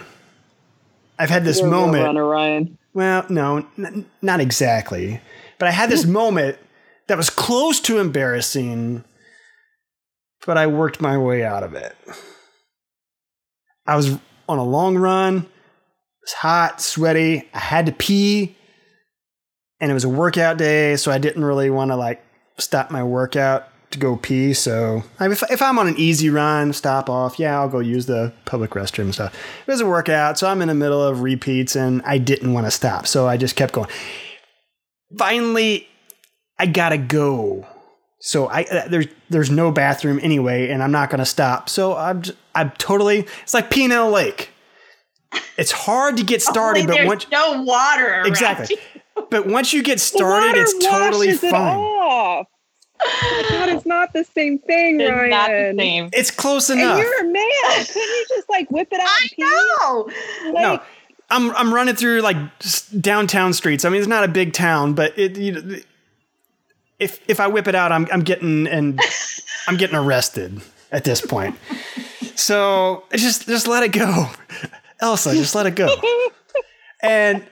[1.19, 2.03] I've had this You're moment.
[2.05, 5.21] runner ryan Well, no, n- not exactly.
[5.59, 6.57] But I had this moment
[7.07, 9.03] that was close to embarrassing,
[10.45, 11.95] but I worked my way out of it.
[13.85, 15.45] I was on a long run.
[16.23, 17.49] Was hot, sweaty.
[17.53, 18.55] I had to pee,
[19.79, 22.23] and it was a workout day, so I didn't really want to like
[22.57, 24.53] stop my workout to go pee.
[24.53, 27.79] So I mean, if, if I'm on an easy run, stop off, yeah, I'll go
[27.79, 29.35] use the public restroom and stuff.
[29.67, 32.67] It was a workout, so I'm in the middle of repeats, and I didn't want
[32.67, 33.89] to stop, so I just kept going.
[35.17, 35.87] Finally,
[36.57, 37.67] I gotta go.
[38.19, 41.67] So I uh, there's there's no bathroom anyway, and I'm not gonna stop.
[41.67, 44.52] So I'm just, I'm totally it's like a lake.
[45.57, 48.23] It's hard to get started, but once no water.
[48.25, 48.77] exactly,
[49.15, 49.27] you.
[49.29, 51.75] but once you get started, it's totally washes it fine.
[51.77, 52.45] Oh
[53.49, 55.29] God, it's not the same thing, It's Ryan.
[55.29, 56.09] not the same.
[56.13, 56.97] It's close And enough.
[56.99, 57.45] you're a man.
[57.85, 59.43] Couldn't you just like whip it out I and pee?
[59.43, 60.09] know.
[60.61, 60.83] no, Like,
[61.29, 62.37] I'm I'm running through like
[62.99, 63.85] downtown streets.
[63.85, 65.37] I mean, it's not a big town, but it.
[65.37, 65.75] You know,
[66.99, 68.99] if if I whip it out, I'm I'm getting and
[69.67, 71.55] I'm getting arrested at this point.
[72.35, 74.27] so just just let it go.
[75.03, 75.87] Elsa, just let it go.
[77.03, 77.45] and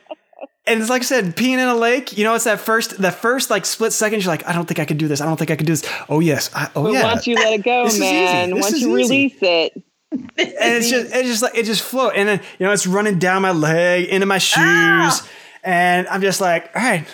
[0.65, 2.17] and it's like I said, peeing in a lake.
[2.17, 4.23] You know, it's that first, the first like split second.
[4.23, 5.19] You're like, I don't think I can do this.
[5.21, 5.83] I don't think I can do this.
[6.07, 6.49] Oh yes.
[6.55, 7.03] I, oh But yeah.
[7.03, 8.93] once you let it go, man, once you easy.
[8.95, 9.73] release it,
[10.11, 13.17] and it's just it's just like it just float and then you know it's running
[13.17, 15.27] down my leg into my shoes Ah!
[15.63, 17.05] and i'm just like all right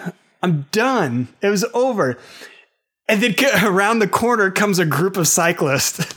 [0.42, 2.18] i'm done it was over
[3.08, 6.00] and then around the corner comes a group of cyclists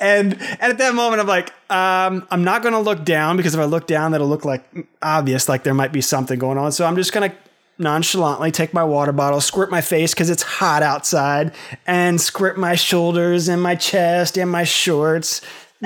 [0.00, 3.54] and, and at that moment i'm like um, i'm not going to look down because
[3.54, 4.64] if i look down that'll look like
[5.02, 7.36] obvious like there might be something going on so i'm just going to
[7.78, 11.52] nonchalantly take my water bottle squirt my face because it's hot outside
[11.86, 15.42] and squirt my shoulders and my chest and my shorts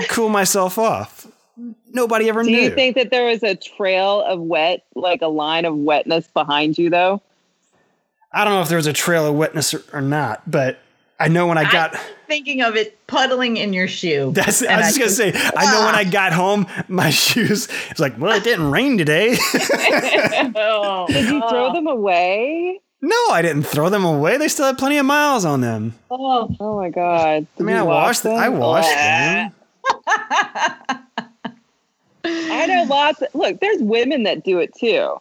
[0.09, 1.27] cool myself off.
[1.93, 2.57] Nobody ever do knew.
[2.57, 6.29] Do you think that there was a trail of wet, like a line of wetness
[6.29, 7.21] behind you, though?
[8.33, 10.79] I don't know if there was a trail of wetness or, or not, but
[11.21, 11.95] I know when I got.
[12.27, 14.33] Thinking of it puddling in your shoe.
[14.35, 14.63] That's.
[14.63, 15.53] I And was just gonna say.
[15.55, 16.11] I know when I ah.
[16.11, 17.69] got home, my shoes.
[17.91, 19.37] It's like, well, it didn't rain today.
[20.57, 21.73] Oh, Did you throw oh.
[21.75, 22.81] them away?
[23.03, 24.39] no, I didn't throw them away.
[24.39, 25.95] They still had plenty of miles on them.
[26.11, 26.55] oh.
[26.59, 27.47] Oh my god!
[27.59, 28.23] I mean, I washed.
[28.23, 28.37] them.
[28.37, 28.95] I washed oh.
[28.95, 29.55] them.
[32.25, 33.23] I know lots.
[33.35, 35.17] look, there's women that do it too.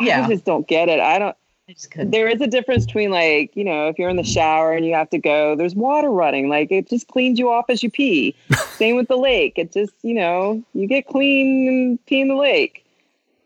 [0.00, 0.24] Yeah.
[0.24, 1.00] I just don't get it.
[1.00, 1.36] I don't.
[1.72, 2.10] I just couldn't.
[2.10, 4.92] There is a difference between like you know if you're in the shower and you
[4.92, 5.56] have to go.
[5.56, 6.50] There's water running.
[6.50, 8.34] Like it just cleans you off as you pee.
[8.76, 9.54] Same with the lake.
[9.56, 12.84] It just you know you get clean and pee in the lake.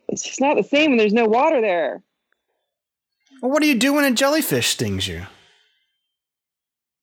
[0.09, 2.01] It's just not the same when there's no water there.
[3.43, 5.27] Well, what do you do when a jellyfish stings you?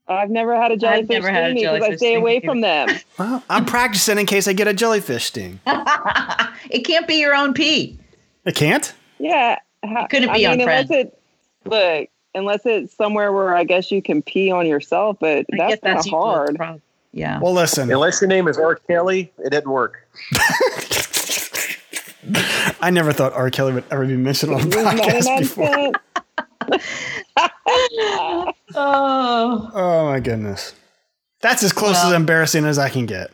[0.07, 2.45] I've never had a jellyfish never had a sting me because I stay away me.
[2.45, 2.89] from them.
[3.19, 5.59] Well, I'm practicing in case I get a jellyfish sting.
[5.65, 7.99] it can't be your own pee.
[8.45, 8.93] It can't.
[9.19, 10.91] Yeah, ha- couldn't I be on unless Friends.
[10.91, 11.19] it
[11.65, 15.75] look unless it's somewhere where I guess you can pee on yourself, but I that's
[15.75, 16.81] guess kind of hard.
[17.11, 17.39] Yeah.
[17.39, 17.91] Well, listen.
[17.91, 18.75] Unless your name is R.
[18.75, 20.07] Kelly, it didn't work.
[22.81, 23.49] I never thought R.
[23.51, 25.91] Kelly would ever be mentioned on a podcast before.
[28.75, 29.71] oh.
[29.73, 30.73] Oh my goodness.
[31.41, 33.29] That's as close as embarrassing as I can get.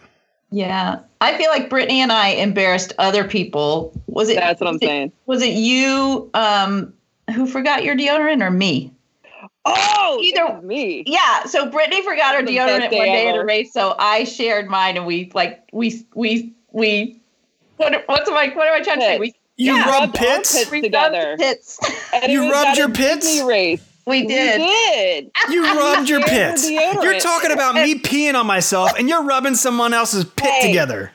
[0.52, 1.00] Yeah.
[1.22, 3.92] I feel like Brittany and I embarrassed other people.
[4.08, 5.12] Was it That's what I'm was it- saying.
[5.26, 6.94] Was it you um
[7.36, 8.92] who forgot your deodorant or me?
[9.66, 11.04] Oh, Either- me.
[11.06, 14.68] Yeah, so Brittany forgot her deodorant day one day at a race, so I shared
[14.68, 17.20] mine and we like we we we
[17.78, 19.20] what what's my what am I trying to say?
[19.20, 20.56] We You Yeah, rub rubbed pits?
[20.56, 21.36] armpits we together.
[21.38, 21.78] Pits.
[22.14, 23.26] And You rubbed your a pits?
[23.28, 23.84] Disney race.
[24.10, 24.58] We We did.
[24.58, 25.32] did.
[25.52, 26.70] You rubbed your pits.
[26.70, 30.68] You're talking about me peeing on myself and you're rubbing someone else's pit Hey.
[30.68, 31.12] together.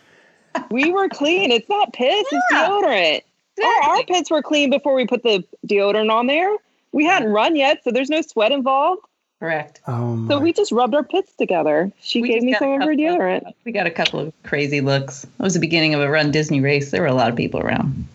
[0.70, 1.50] We were clean.
[1.50, 2.24] It's not piss.
[2.30, 2.68] It's Yeah.
[2.68, 3.22] deodorant.
[3.62, 3.90] Our Exactly.
[3.90, 6.54] armpits were clean before we put the deodorant on there.
[6.92, 9.02] We hadn't run yet, so there's no sweat involved.
[9.40, 9.80] Correct.
[9.88, 10.24] Oh.
[10.28, 11.90] So we just rubbed our pits together.
[12.00, 13.52] She We gave me some of her couple deodorant.
[13.64, 15.24] we got a couple of crazy looks.
[15.24, 16.90] It was the beginning of a runDisney race.
[16.92, 18.06] There were a lot of people around.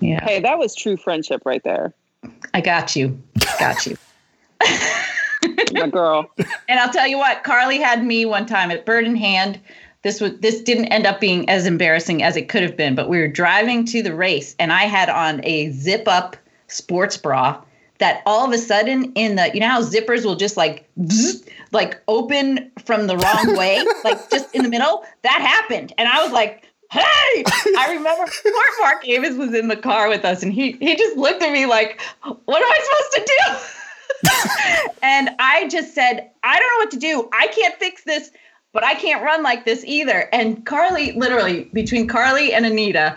[0.00, 0.24] Yeah.
[0.24, 1.92] Hey, that was true friendship right there.
[2.54, 3.20] I got you.
[3.58, 3.96] Got you.
[5.72, 6.30] My girl.
[6.68, 9.60] And I'll tell you what, Carly had me one time at Bird-in-Hand.
[10.02, 13.08] This was this didn't end up being as embarrassing as it could have been, but
[13.08, 17.62] we were driving to the race and I had on a zip up sports bra
[17.98, 20.88] that all of a sudden in the you know how zippers will just like
[21.70, 25.04] like open from the wrong way, like just in the middle?
[25.22, 25.92] That happened.
[25.98, 27.44] And I was like, hey,
[27.78, 31.16] I remember poor Mark Avis was in the car with us and he he just
[31.16, 34.90] looked at me like, what am I supposed to do?
[35.02, 37.28] and I just said, I don't know what to do.
[37.32, 38.30] I can't fix this,
[38.72, 40.28] but I can't run like this either.
[40.32, 43.16] And Carly, literally, between Carly and Anita,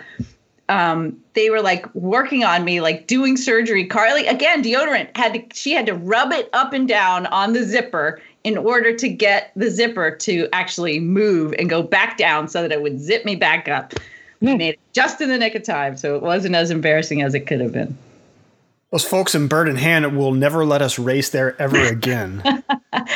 [0.69, 3.85] um, they were like working on me, like doing surgery.
[3.85, 7.63] Carly, again, deodorant had to, she had to rub it up and down on the
[7.63, 12.62] zipper in order to get the zipper to actually move and go back down so
[12.62, 13.95] that it would zip me back up.
[14.39, 14.58] We hmm.
[14.60, 17.47] made it just in the nick of time, so it wasn't as embarrassing as it
[17.47, 17.97] could have been.
[18.91, 22.43] Those folks in Bird-in-Hand will never let us race there ever again.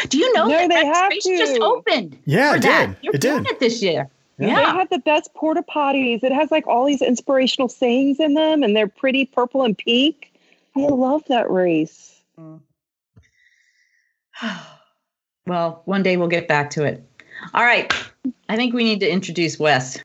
[0.09, 2.17] Do you know No, that they that have space just opened?
[2.25, 2.87] Yeah, for it that?
[2.87, 2.97] did.
[3.03, 3.51] You're It doing did.
[3.51, 4.09] it this year.
[4.39, 4.73] They Yeah.
[4.73, 6.23] have the best porta potties.
[6.23, 10.31] It has like all these inspirational sayings in them, and they're pretty purple and pink.
[10.75, 12.19] I love that race.
[12.39, 12.61] Mm.
[15.49, 17.03] well, one day we'll get back to it.
[17.53, 17.91] All right.
[18.47, 20.01] I think we need to introduce Wes.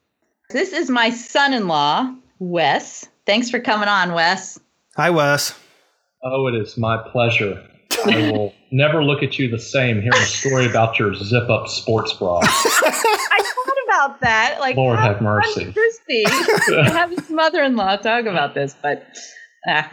[0.50, 3.06] This is my son in law, Wes.
[3.26, 4.58] Thanks for coming on, Wes.
[4.96, 5.54] Hi, Wes.
[6.22, 7.62] Oh, it is my pleasure.
[8.06, 11.68] I will never look at you the same hearing a story about your zip up
[11.68, 12.40] sports bra.
[12.42, 14.56] I thought about that.
[14.60, 15.72] Like, Lord have mercy.
[15.72, 16.24] Christy
[16.68, 19.06] to have his mother in law talk about this, but
[19.68, 19.90] ah,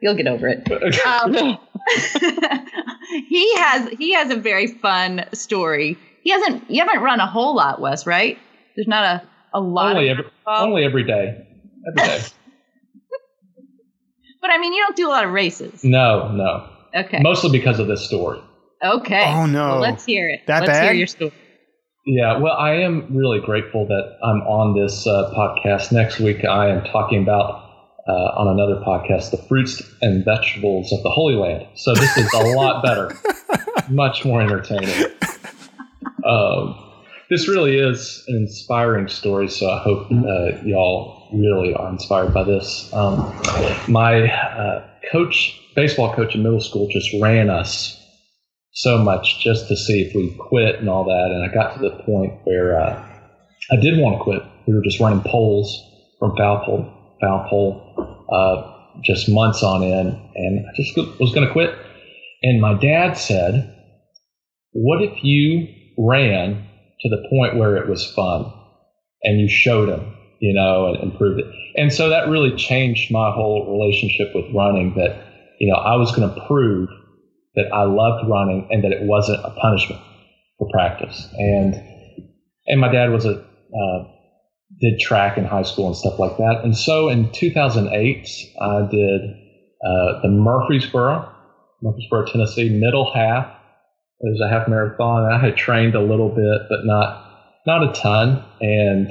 [0.00, 0.66] you'll get over it.
[1.06, 1.58] Um,
[3.28, 5.98] he has he has a very fun story.
[6.22, 8.38] He hasn't you haven't run a whole lot, Wes, right?
[8.76, 11.46] There's not a a lot only of every, only every day.
[11.88, 12.24] Every day.
[14.40, 15.82] But I mean, you don't do a lot of races.
[15.82, 16.68] no, no.
[16.94, 17.20] Okay.
[17.22, 18.40] Mostly because of this story.
[18.84, 19.24] okay.
[19.26, 19.68] Oh, no.
[19.68, 20.40] Well, let's hear it.
[20.46, 20.98] That let's hear bad?
[20.98, 21.32] your story.
[22.06, 25.92] Yeah, well, I am really grateful that I'm on this uh, podcast.
[25.92, 27.63] Next week, I am talking about
[28.06, 31.66] uh, on another podcast the fruits and vegetables of the Holy Land.
[31.74, 33.16] So this is a lot better,
[33.90, 35.06] much more entertaining.
[36.24, 36.80] Um,
[37.30, 42.44] this really is an inspiring story, so I hope uh, y'all really are inspired by
[42.44, 42.92] this.
[42.92, 43.34] Um,
[43.88, 48.00] my uh, coach, baseball coach in middle school, just ran us
[48.72, 51.30] so much just to see if we quit and all that.
[51.30, 53.04] And I got to the point where uh,
[53.70, 54.42] I did want to quit.
[54.66, 55.80] We were just running poles
[56.18, 57.83] from foul pole, foul pole,
[58.28, 58.72] uh,
[59.02, 61.74] just months on end, and I just was going to quit.
[62.42, 63.74] And my dad said,
[64.72, 65.68] "What if you
[65.98, 66.66] ran
[67.00, 68.52] to the point where it was fun,
[69.22, 71.46] and you showed him, you know, and, and proved it?"
[71.76, 74.94] And so that really changed my whole relationship with running.
[74.96, 75.16] That
[75.58, 76.88] you know, I was going to prove
[77.54, 80.00] that I loved running and that it wasn't a punishment
[80.58, 81.28] for practice.
[81.38, 81.74] And
[82.66, 84.04] and my dad was a uh,
[84.80, 86.60] did track in high school and stuff like that.
[86.64, 88.28] And so in 2008,
[88.60, 89.20] I did
[89.84, 91.30] uh, the Murfreesboro,
[91.82, 93.46] Murfreesboro, Tennessee middle half.
[94.20, 95.30] It was a half marathon.
[95.30, 97.20] I had trained a little bit, but not
[97.66, 98.44] not a ton.
[98.60, 99.10] And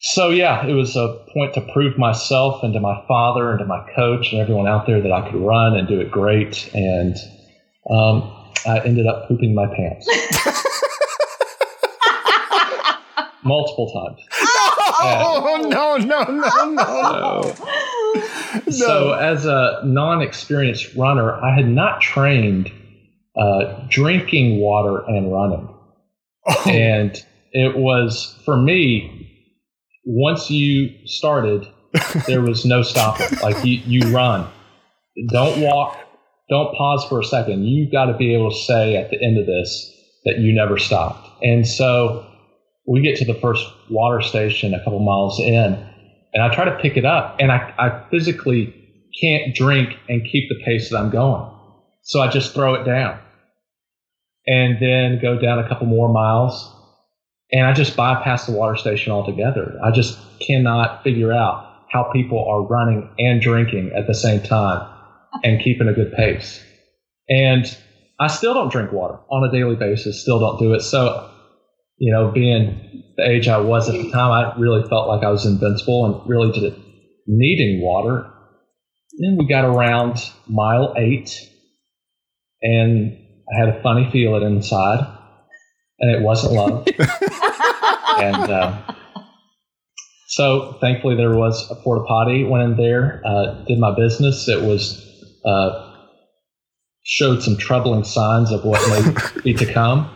[0.00, 3.64] so yeah, it was a point to prove myself and to my father and to
[3.64, 6.68] my coach and everyone out there that I could run and do it great.
[6.74, 7.16] And
[7.88, 8.32] um,
[8.66, 10.08] I ended up pooping my pants
[13.44, 14.20] multiple times.
[15.04, 17.54] Oh no no no no!
[18.64, 22.70] So, so as a non-experienced runner, I had not trained
[23.36, 25.68] uh, drinking water and running,
[26.66, 29.18] and it was for me.
[30.04, 31.66] Once you started,
[32.26, 33.38] there was no stopping.
[33.38, 34.48] Like you, you run.
[35.28, 35.96] Don't walk.
[36.48, 37.64] Don't pause for a second.
[37.66, 39.90] You've got to be able to say at the end of this
[40.24, 41.28] that you never stopped.
[41.42, 42.26] And so
[42.86, 45.78] we get to the first water station a couple miles in,
[46.34, 48.74] and I try to pick it up, and I, I physically
[49.20, 51.48] can't drink and keep the pace that I'm going.
[52.02, 53.20] So I just throw it down
[54.46, 56.68] and then go down a couple more miles.
[57.52, 59.78] And I just bypass the water station altogether.
[59.84, 64.88] I just cannot figure out how people are running and drinking at the same time
[65.44, 66.64] and keeping a good pace.
[67.28, 67.66] And
[68.18, 70.80] I still don't drink water on a daily basis, still don't do it.
[70.80, 71.28] So,
[72.02, 75.30] you know, being the age I was at the time, I really felt like I
[75.30, 76.84] was invincible and really didn't
[77.28, 78.28] need any water.
[79.20, 81.30] Then we got around mile eight,
[82.60, 83.16] and
[83.54, 85.06] I had a funny feeling inside,
[86.00, 86.88] and it wasn't love.
[88.18, 88.82] and uh,
[90.26, 92.42] so, thankfully, there was a porta potty.
[92.42, 94.48] Went in there, uh, did my business.
[94.48, 95.00] It was
[95.44, 95.94] uh,
[97.04, 100.10] showed some troubling signs of what may be to come.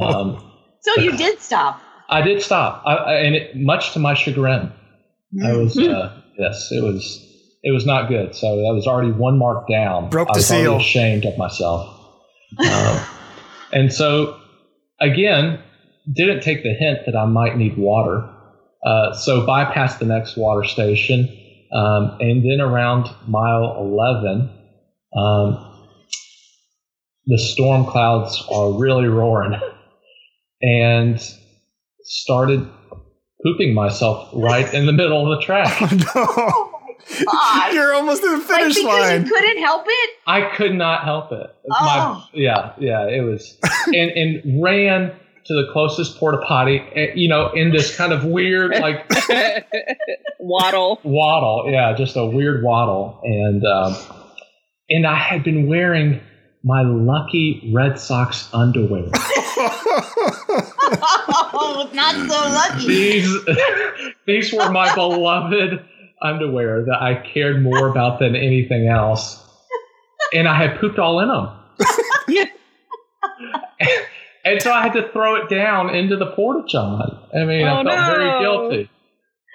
[0.00, 0.48] Um,
[0.82, 1.80] So you did stop.
[2.08, 4.70] I did stop, I, I, and it, much to my chagrin,
[5.42, 7.26] I was uh, yes, it was
[7.62, 8.34] it was not good.
[8.34, 10.10] So that was already one mark down.
[10.10, 10.76] Broke I the was already seal.
[10.76, 11.88] ashamed of myself,
[12.58, 13.00] um,
[13.72, 14.38] and so
[15.00, 15.58] again,
[16.12, 18.28] didn't take the hint that I might need water.
[18.84, 21.28] Uh, so bypassed the next water station,
[21.72, 24.50] um, and then around mile eleven,
[25.16, 25.88] um,
[27.26, 29.58] the storm clouds are really roaring,
[30.62, 31.20] and
[32.02, 32.68] started
[33.44, 35.80] pooping myself right in the middle of the track.
[36.14, 36.70] no.
[37.26, 37.72] God.
[37.74, 39.24] You're almost in the Like finish because line.
[39.24, 40.10] you couldn't help it.
[40.26, 41.48] I could not help it.
[41.70, 41.84] Oh.
[41.84, 45.12] My, yeah, yeah, it was, and and ran
[45.46, 49.10] to the closest porta potty, eh, you know, in this kind of weird like
[50.38, 51.00] Waddle.
[51.02, 51.68] waddle.
[51.70, 53.96] Yeah, just a weird waddle, and um,
[54.88, 56.20] and I had been wearing
[56.64, 59.10] my lucky Red Sox underwear.
[61.54, 62.86] Oh, not so lucky.
[62.86, 63.44] these
[64.26, 65.82] these were my beloved
[66.20, 69.42] underwear that I cared more about than anything else,
[70.34, 71.48] and I had pooped all in them.
[74.44, 77.18] and so I had to throw it down into the porta john.
[77.34, 78.90] I mean, I Oh, felt very guilty.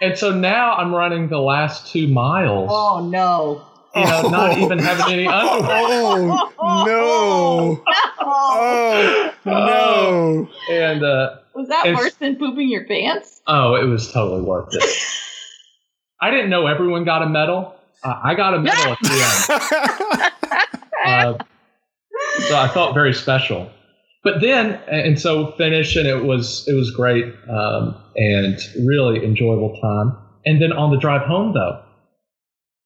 [0.01, 2.69] And so now I'm running the last two miles.
[2.71, 3.63] Oh no.
[3.99, 6.37] You know, not even having any underwear.
[6.59, 7.83] Oh no!
[8.19, 10.49] Oh no!
[10.69, 13.41] And uh, Was that It's- worse than pooping your pants?
[13.47, 14.83] oh, it was totally worth it.
[16.21, 17.75] I didn't know everyone got a medal.
[18.03, 19.11] Uh, I got a medal at the
[20.11, 20.31] end.
[21.05, 21.37] Uh,
[22.49, 23.69] so I felt very special.
[24.23, 29.79] but then, and so finish, and it was it was great um, and really enjoyable
[29.79, 30.17] time.
[30.45, 31.81] And then on the drive home, though,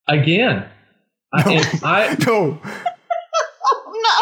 [0.07, 0.68] again,
[1.34, 2.16] I, and I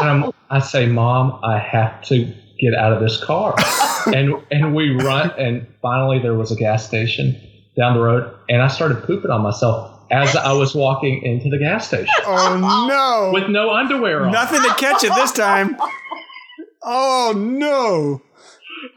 [0.01, 0.07] No.
[0.09, 2.25] um, I say, Mom, I have to
[2.59, 3.55] get out of this car.
[4.07, 7.39] and and we run, and finally there was a gas station
[7.77, 11.59] down the road, and I started pooping on myself as I was walking into the
[11.59, 13.31] gas station Oh no.
[13.31, 14.31] with no underwear on.
[14.31, 15.77] Nothing to catch it this time.
[16.81, 18.21] Oh no.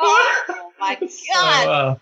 [0.00, 0.44] Oh
[0.80, 1.66] my So, god.
[1.68, 1.94] uh,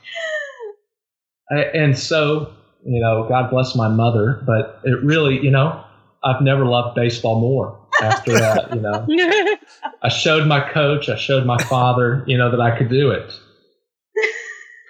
[1.53, 2.53] I- and so,
[2.85, 5.83] you know, God bless my mother, but it really, you know,
[6.23, 9.07] I've never loved baseball more after that, you know.
[10.03, 13.33] I showed my coach, I showed my father, you know, that I could do it.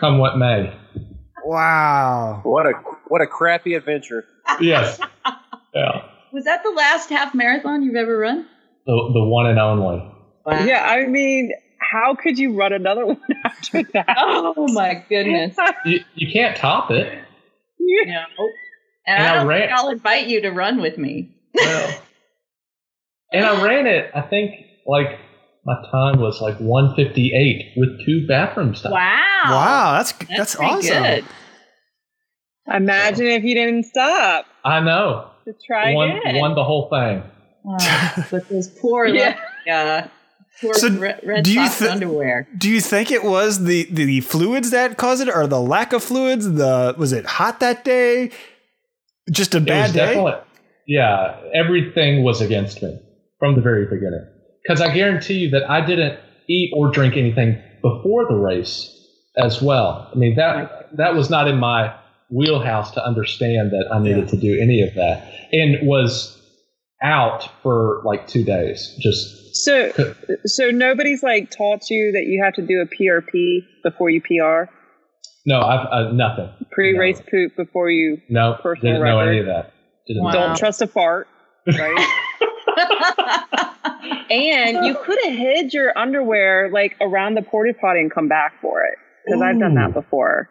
[0.00, 0.74] Come what may.
[1.44, 2.40] Wow.
[2.42, 2.72] What a
[3.08, 4.24] what a crappy adventure.
[4.60, 4.98] Yes.
[5.74, 6.02] Yeah.
[6.32, 8.46] Was that the last half marathon you've ever run?
[8.86, 9.98] The, the one and only.
[10.46, 10.64] Wow.
[10.64, 14.16] yeah, I mean, how could you run another one after that?
[14.18, 15.56] Oh my goodness.
[15.84, 17.24] You, you can't top it.
[18.06, 18.22] No.
[19.10, 21.30] And, And I I don't ran- think I'll invite you to run with me.
[21.54, 22.00] Well,
[23.32, 24.54] and I ran it, I think,
[24.86, 25.18] like,
[25.64, 28.92] my time was like 158 with two bathroom stops.
[28.92, 29.42] Wow.
[29.46, 31.02] Wow, that's that's, That's awesome.
[31.02, 31.24] good.
[32.72, 35.30] Imagine if you didn't stop I know.
[35.44, 36.36] to try Won, again.
[36.36, 37.22] won the whole thing.
[37.66, 39.38] Oh, but those poor, Yeah.
[39.66, 40.04] yeah.
[40.04, 40.08] uh,
[40.60, 42.48] poor So, red, red do you Sox thi- underwear.
[42.56, 46.02] Do you think it was the, the fluids that caused it or the lack of
[46.04, 46.50] fluids?
[46.52, 48.30] The was it hot that day?
[49.30, 50.40] Just a bad day?
[50.86, 52.98] yeah, everything was against me
[53.38, 54.26] from the very beginning.
[54.62, 56.18] Because I guarantee you that I didn't
[56.48, 58.96] eat or drink anything before the race
[59.36, 60.10] as well.
[60.12, 61.94] I mean, that that was not in my
[62.30, 65.32] wheelhouse to understand that I needed to do any of that.
[65.52, 66.36] And was
[67.02, 68.94] out for like two days.
[68.98, 69.92] Just So,
[70.44, 74.72] so nobody's like taught you that you have to do a PRP before you PR,
[75.46, 76.50] no, I've uh, nothing.
[76.70, 78.20] pre-race poop before you.
[78.28, 79.72] No, Personal didn't know any of that.
[80.08, 80.32] Wow.
[80.32, 81.28] Don't trust a fart,
[81.66, 82.08] right?
[84.30, 88.60] and you could have hid your underwear like around the porta potty and come back
[88.60, 90.48] for it because I've done that before.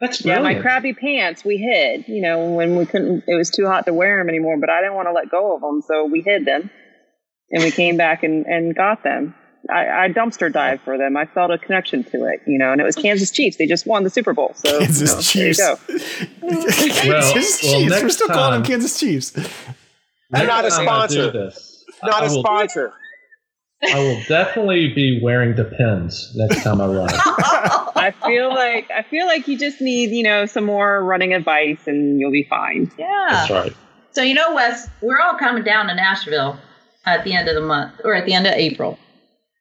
[0.00, 2.08] That's Yeah, my crappy pants we hid.
[2.08, 4.58] You know, when we couldn't, it was too hot to wear them anymore.
[4.58, 6.70] But I didn't want to let go of them, so we hid them,
[7.50, 9.34] and we came back and and got them.
[9.70, 11.16] I, I dumpster dived for them.
[11.16, 13.56] I felt a connection to it, you know, and it was Kansas Chiefs.
[13.58, 15.58] They just won the Super Bowl, so Kansas you know, Chiefs.
[15.58, 15.98] There
[16.48, 16.70] you go.
[16.72, 17.62] Kansas well, Chiefs.
[17.64, 19.30] well, We're next still calling them Kansas Chiefs.
[19.30, 21.30] They're not a Next time I do sponsor.
[21.30, 22.92] this, Not I a will- sponsor.
[23.84, 27.08] I will definitely be wearing Depends next time I run.
[27.10, 31.80] I feel like I feel like you just need, you know, some more running advice,
[31.86, 32.92] and you'll be fine.
[32.96, 33.26] yeah.
[33.30, 33.72] That's right.
[34.12, 36.58] So you know, Wes, we're all coming down to Nashville
[37.06, 39.00] at the end of the month or at the end of April,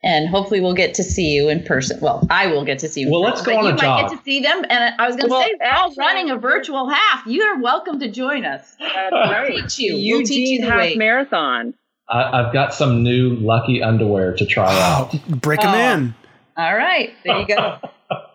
[0.04, 1.99] and hopefully we'll get to see you in person.
[2.02, 3.12] Well, I will get to see you.
[3.12, 4.10] Well, person, let's go but on you a might jog.
[4.10, 4.66] get to see them.
[4.70, 7.26] And I was going to Well, say, we're all running a virtual half.
[7.28, 8.76] You are welcome to join us.
[8.80, 9.95] That's We'll teach you.
[9.95, 10.95] We'll teach you the half way.
[10.95, 11.74] marathon.
[12.10, 14.80] I, I've got some new lucky underwear to try oh,
[15.14, 15.28] out.
[15.41, 15.93] Break them Oh.
[15.93, 16.16] in.
[16.58, 17.78] All right, there you go.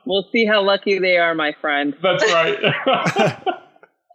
[0.07, 1.93] We'll see how lucky they are, my friend.
[2.01, 2.57] That's right.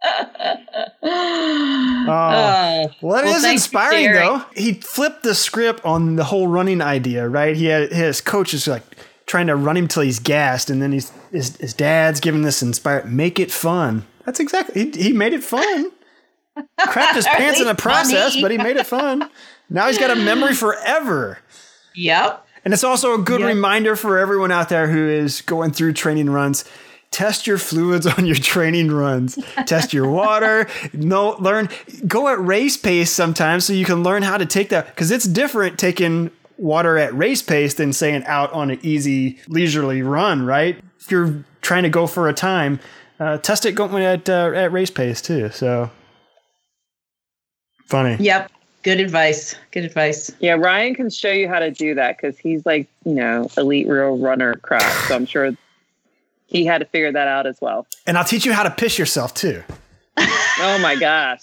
[1.04, 4.44] Uh, Well, that Well, is inspiring, though.
[4.54, 7.56] He flipped the script on the whole running idea, right?
[7.56, 8.82] He had his coach is like
[9.26, 12.62] trying to run him till he's gassed, and then he's his, his dad's giving this
[12.62, 14.04] inspired, make it fun.
[14.26, 15.90] That's exactly he, he made it fun.
[16.80, 18.42] Crapped his pants in the process, funny.
[18.42, 19.28] but he made it fun.
[19.70, 21.38] Now he's got a memory forever.
[21.94, 22.46] yep.
[22.64, 23.48] And it's also a good Yep.
[23.48, 26.64] reminder for everyone out there who is going through training runs.
[27.12, 29.38] Test your fluids on your training runs.
[29.66, 30.66] Test your water.
[30.92, 31.68] No, learn.
[32.08, 35.26] Go at race pace sometimes so you can learn how to take that because it's
[35.26, 40.44] different taking water at race pace than saying out on an easy leisurely run.
[40.44, 40.78] Right?
[40.98, 42.80] If you're trying to go for a time,
[43.20, 45.50] uh, test it going at uh, at race pace too.
[45.50, 45.90] So
[47.86, 48.16] funny.
[48.18, 48.50] Yep.
[48.82, 49.54] Good advice.
[49.70, 50.32] Good advice.
[50.40, 53.86] Yeah, Ryan can show you how to do that because he's like, you know, elite
[53.86, 54.82] real runner crap.
[55.06, 55.56] So I'm sure
[56.52, 57.86] he had to figure that out as well.
[58.06, 59.62] And I'll teach you how to piss yourself too.
[60.18, 61.40] Oh my gosh.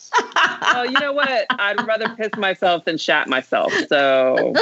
[0.62, 1.48] well, you know what?
[1.50, 3.74] I'd rather piss myself than shat myself.
[3.88, 4.54] So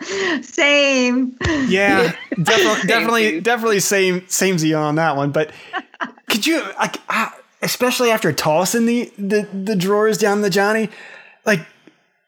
[0.42, 1.36] Same.
[1.66, 3.44] Yeah, definitely, definitely, dude.
[3.44, 5.32] definitely same, samey on that one.
[5.32, 5.50] But
[6.28, 10.90] could you, like, I, especially after tossing the, the the drawers down the Johnny,
[11.46, 11.60] like,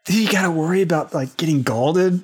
[0.05, 2.23] do you got to worry about like getting galded?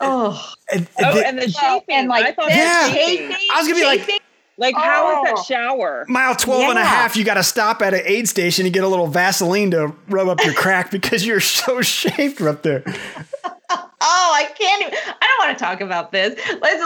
[0.00, 0.52] Oh.
[0.72, 1.94] And, and Oh, the- and the Well, chafing.
[1.94, 2.88] and like I thought this, Yeah.
[2.90, 3.28] chafing.
[3.30, 4.18] chafing, I was gonna be like- chafing.
[4.58, 5.24] Like, how is Oh.
[5.36, 6.06] that shower?
[6.08, 8.84] mile 12 and a half, you got to stop at an aid station and get
[8.84, 12.82] a little Vaseline to rub up your crack because you're so shaved up there.
[12.88, 14.80] Oh, I can't.
[14.80, 16.40] Even, I don't want to talk about this.
[16.62, 16.82] Let's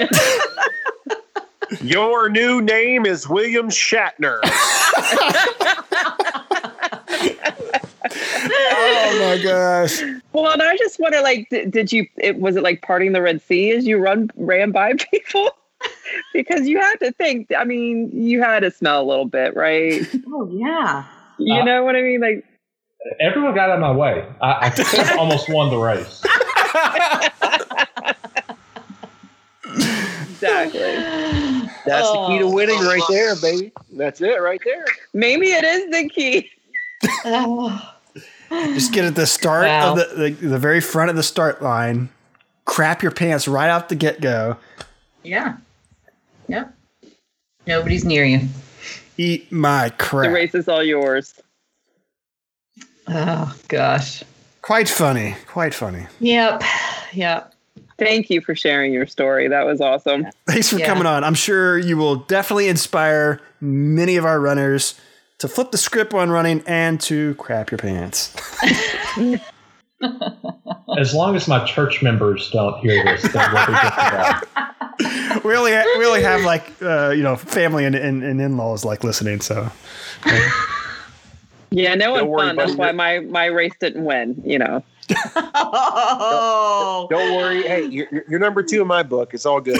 [0.00, 0.10] let.
[1.82, 4.40] Your new name is William Shatner.
[8.04, 10.00] Oh my gosh.
[10.32, 12.06] Well, and I just wonder, like, did, did you?
[12.16, 15.50] It was it like parting the Red Sea as you run ran by people?
[16.32, 17.52] because you had to think.
[17.56, 20.02] I mean, you had to smell a little bit, right?
[20.28, 21.04] oh yeah.
[21.38, 22.20] You Uh, know what I mean?
[22.20, 22.44] Like,
[23.20, 24.26] Everyone got out of my way.
[24.40, 26.22] I, I think I almost won the race.
[29.64, 30.80] exactly.
[31.86, 32.52] That's the key to Oh.
[32.54, 33.72] winning right there, baby.
[33.92, 34.84] That's it right there.
[35.14, 36.50] Maybe it is the key.
[37.24, 37.94] Oh.
[38.50, 39.92] Just get at the start Wow.
[39.92, 42.08] of the, the the very front of the start line.
[42.64, 44.56] Crap your pants right off the get go.
[45.22, 45.56] Yeah.
[46.48, 46.74] Yep.
[47.66, 48.48] Nobody's near you.
[49.18, 50.28] Eat my crap.
[50.28, 51.34] The race is all yours.
[53.06, 54.22] Oh gosh.
[54.62, 55.34] Quite funny.
[55.46, 56.06] Quite funny.
[56.20, 56.62] Yep.
[57.12, 57.54] Yep.
[57.98, 59.48] Thank you for sharing your story.
[59.48, 60.26] That was awesome.
[60.46, 60.86] Thanks for Yeah.
[60.86, 61.24] coming on.
[61.24, 64.94] I'm sure you will definitely inspire many of our runners
[65.38, 68.34] to flip the script when running and to crap your pants.
[70.98, 75.72] As long as my church members don't hear this, then we'll be good we only
[75.72, 79.02] ha- we only have like uh, you know family and, and, and in laws like
[79.04, 79.40] listening.
[79.40, 79.70] So
[81.70, 82.56] Yeah, no Don't one's worry, fun.
[82.56, 82.78] That's buddy.
[82.80, 84.40] why my my race didn't win.
[84.44, 84.84] You know.
[85.36, 87.06] Oh.
[87.10, 87.62] Don't worry.
[87.62, 89.34] Hey, you're, you're- you're number two in my book.
[89.34, 89.78] It's all good.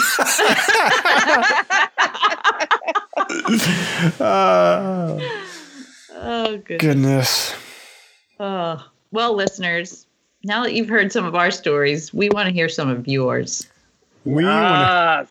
[4.21, 5.19] Uh,
[6.21, 6.79] Oh goodness.
[6.79, 7.55] goodness.
[8.41, 8.85] Oh.
[9.11, 10.07] Well, listeners,
[10.45, 13.67] now that you've heard some of our stories, we want to hear some of yours.
[14.25, 15.27] We wanna, Ah,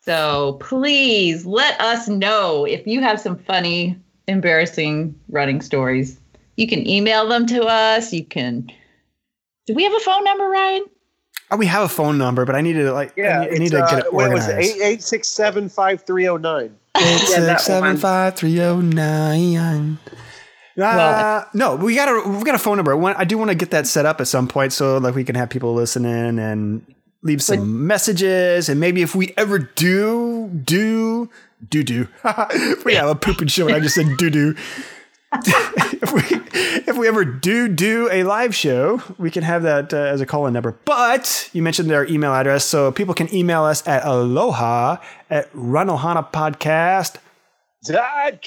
[0.00, 3.96] So please let us know if you have some funny,
[4.28, 6.18] embarrassing running stories.
[6.56, 8.12] You can email them to us.
[8.12, 8.70] You can.
[9.66, 10.84] Do we have a phone number, Ryan?
[11.52, 13.52] Oh, we have a phone number, but I need to like Yeah, I need, I
[13.54, 14.14] need it's, to uh, get it organized.
[14.14, 14.70] what was organized.
[14.70, 14.76] it?
[14.76, 16.76] Eight eight six seven five three zero nine.
[16.96, 17.96] Eight Yeah, that six seven one.
[17.98, 19.98] five three zero nine.
[20.80, 22.92] Uh, no, we got a we got a phone number.
[22.92, 25.14] I want- I do want to get that set up at some point, so like
[25.14, 26.82] we can have people listen in and
[27.22, 31.28] leave some messages, and maybe if we ever do do
[31.68, 32.08] do do,
[32.86, 34.54] we have a pooping show, and I just said do do.
[36.02, 36.22] if we
[36.86, 40.26] if we ever do do a live show, we can have that uh, as a
[40.26, 40.76] call in number.
[40.84, 44.96] But you mentioned their email address, so people can email us at aloha
[45.30, 47.16] at runohana podcast.
[47.84, 48.40] Dot.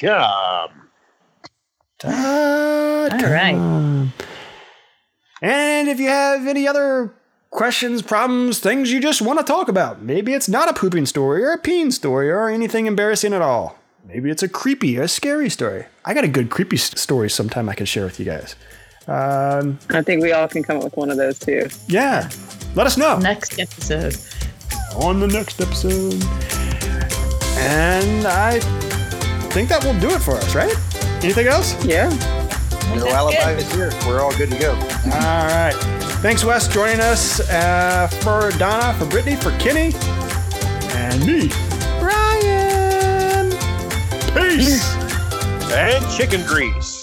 [2.03, 3.56] All right.
[5.41, 7.14] And if you have any other
[7.51, 11.43] questions, problems, things you just want to talk about, maybe it's not a pooping story
[11.43, 13.78] or a peeing story or anything embarrassing at all.
[14.08, 15.86] Maybe it's a creepy, a scary story.
[16.06, 18.56] I got a good creepy story sometime I can share with you guys.
[19.08, 21.68] Um, I think we all can come up with one of those too.
[21.88, 22.30] yeah,
[22.76, 24.16] let us know Next episode.
[24.95, 26.14] on the next episode.
[27.58, 28.60] And I
[29.51, 30.76] think that will do it for us, right?
[31.24, 31.74] Anything else?
[31.86, 32.10] Yeah.
[32.95, 33.91] No alibi is here.
[34.08, 34.72] We're all good to go.
[34.74, 35.74] All right.
[36.22, 39.93] Thanks, Wes, joining us uh, for Donna, for Brittany, for Kenny,
[40.95, 41.74] and me, Ryan.
[44.36, 44.93] Peace.
[45.71, 46.95] And chicken grease.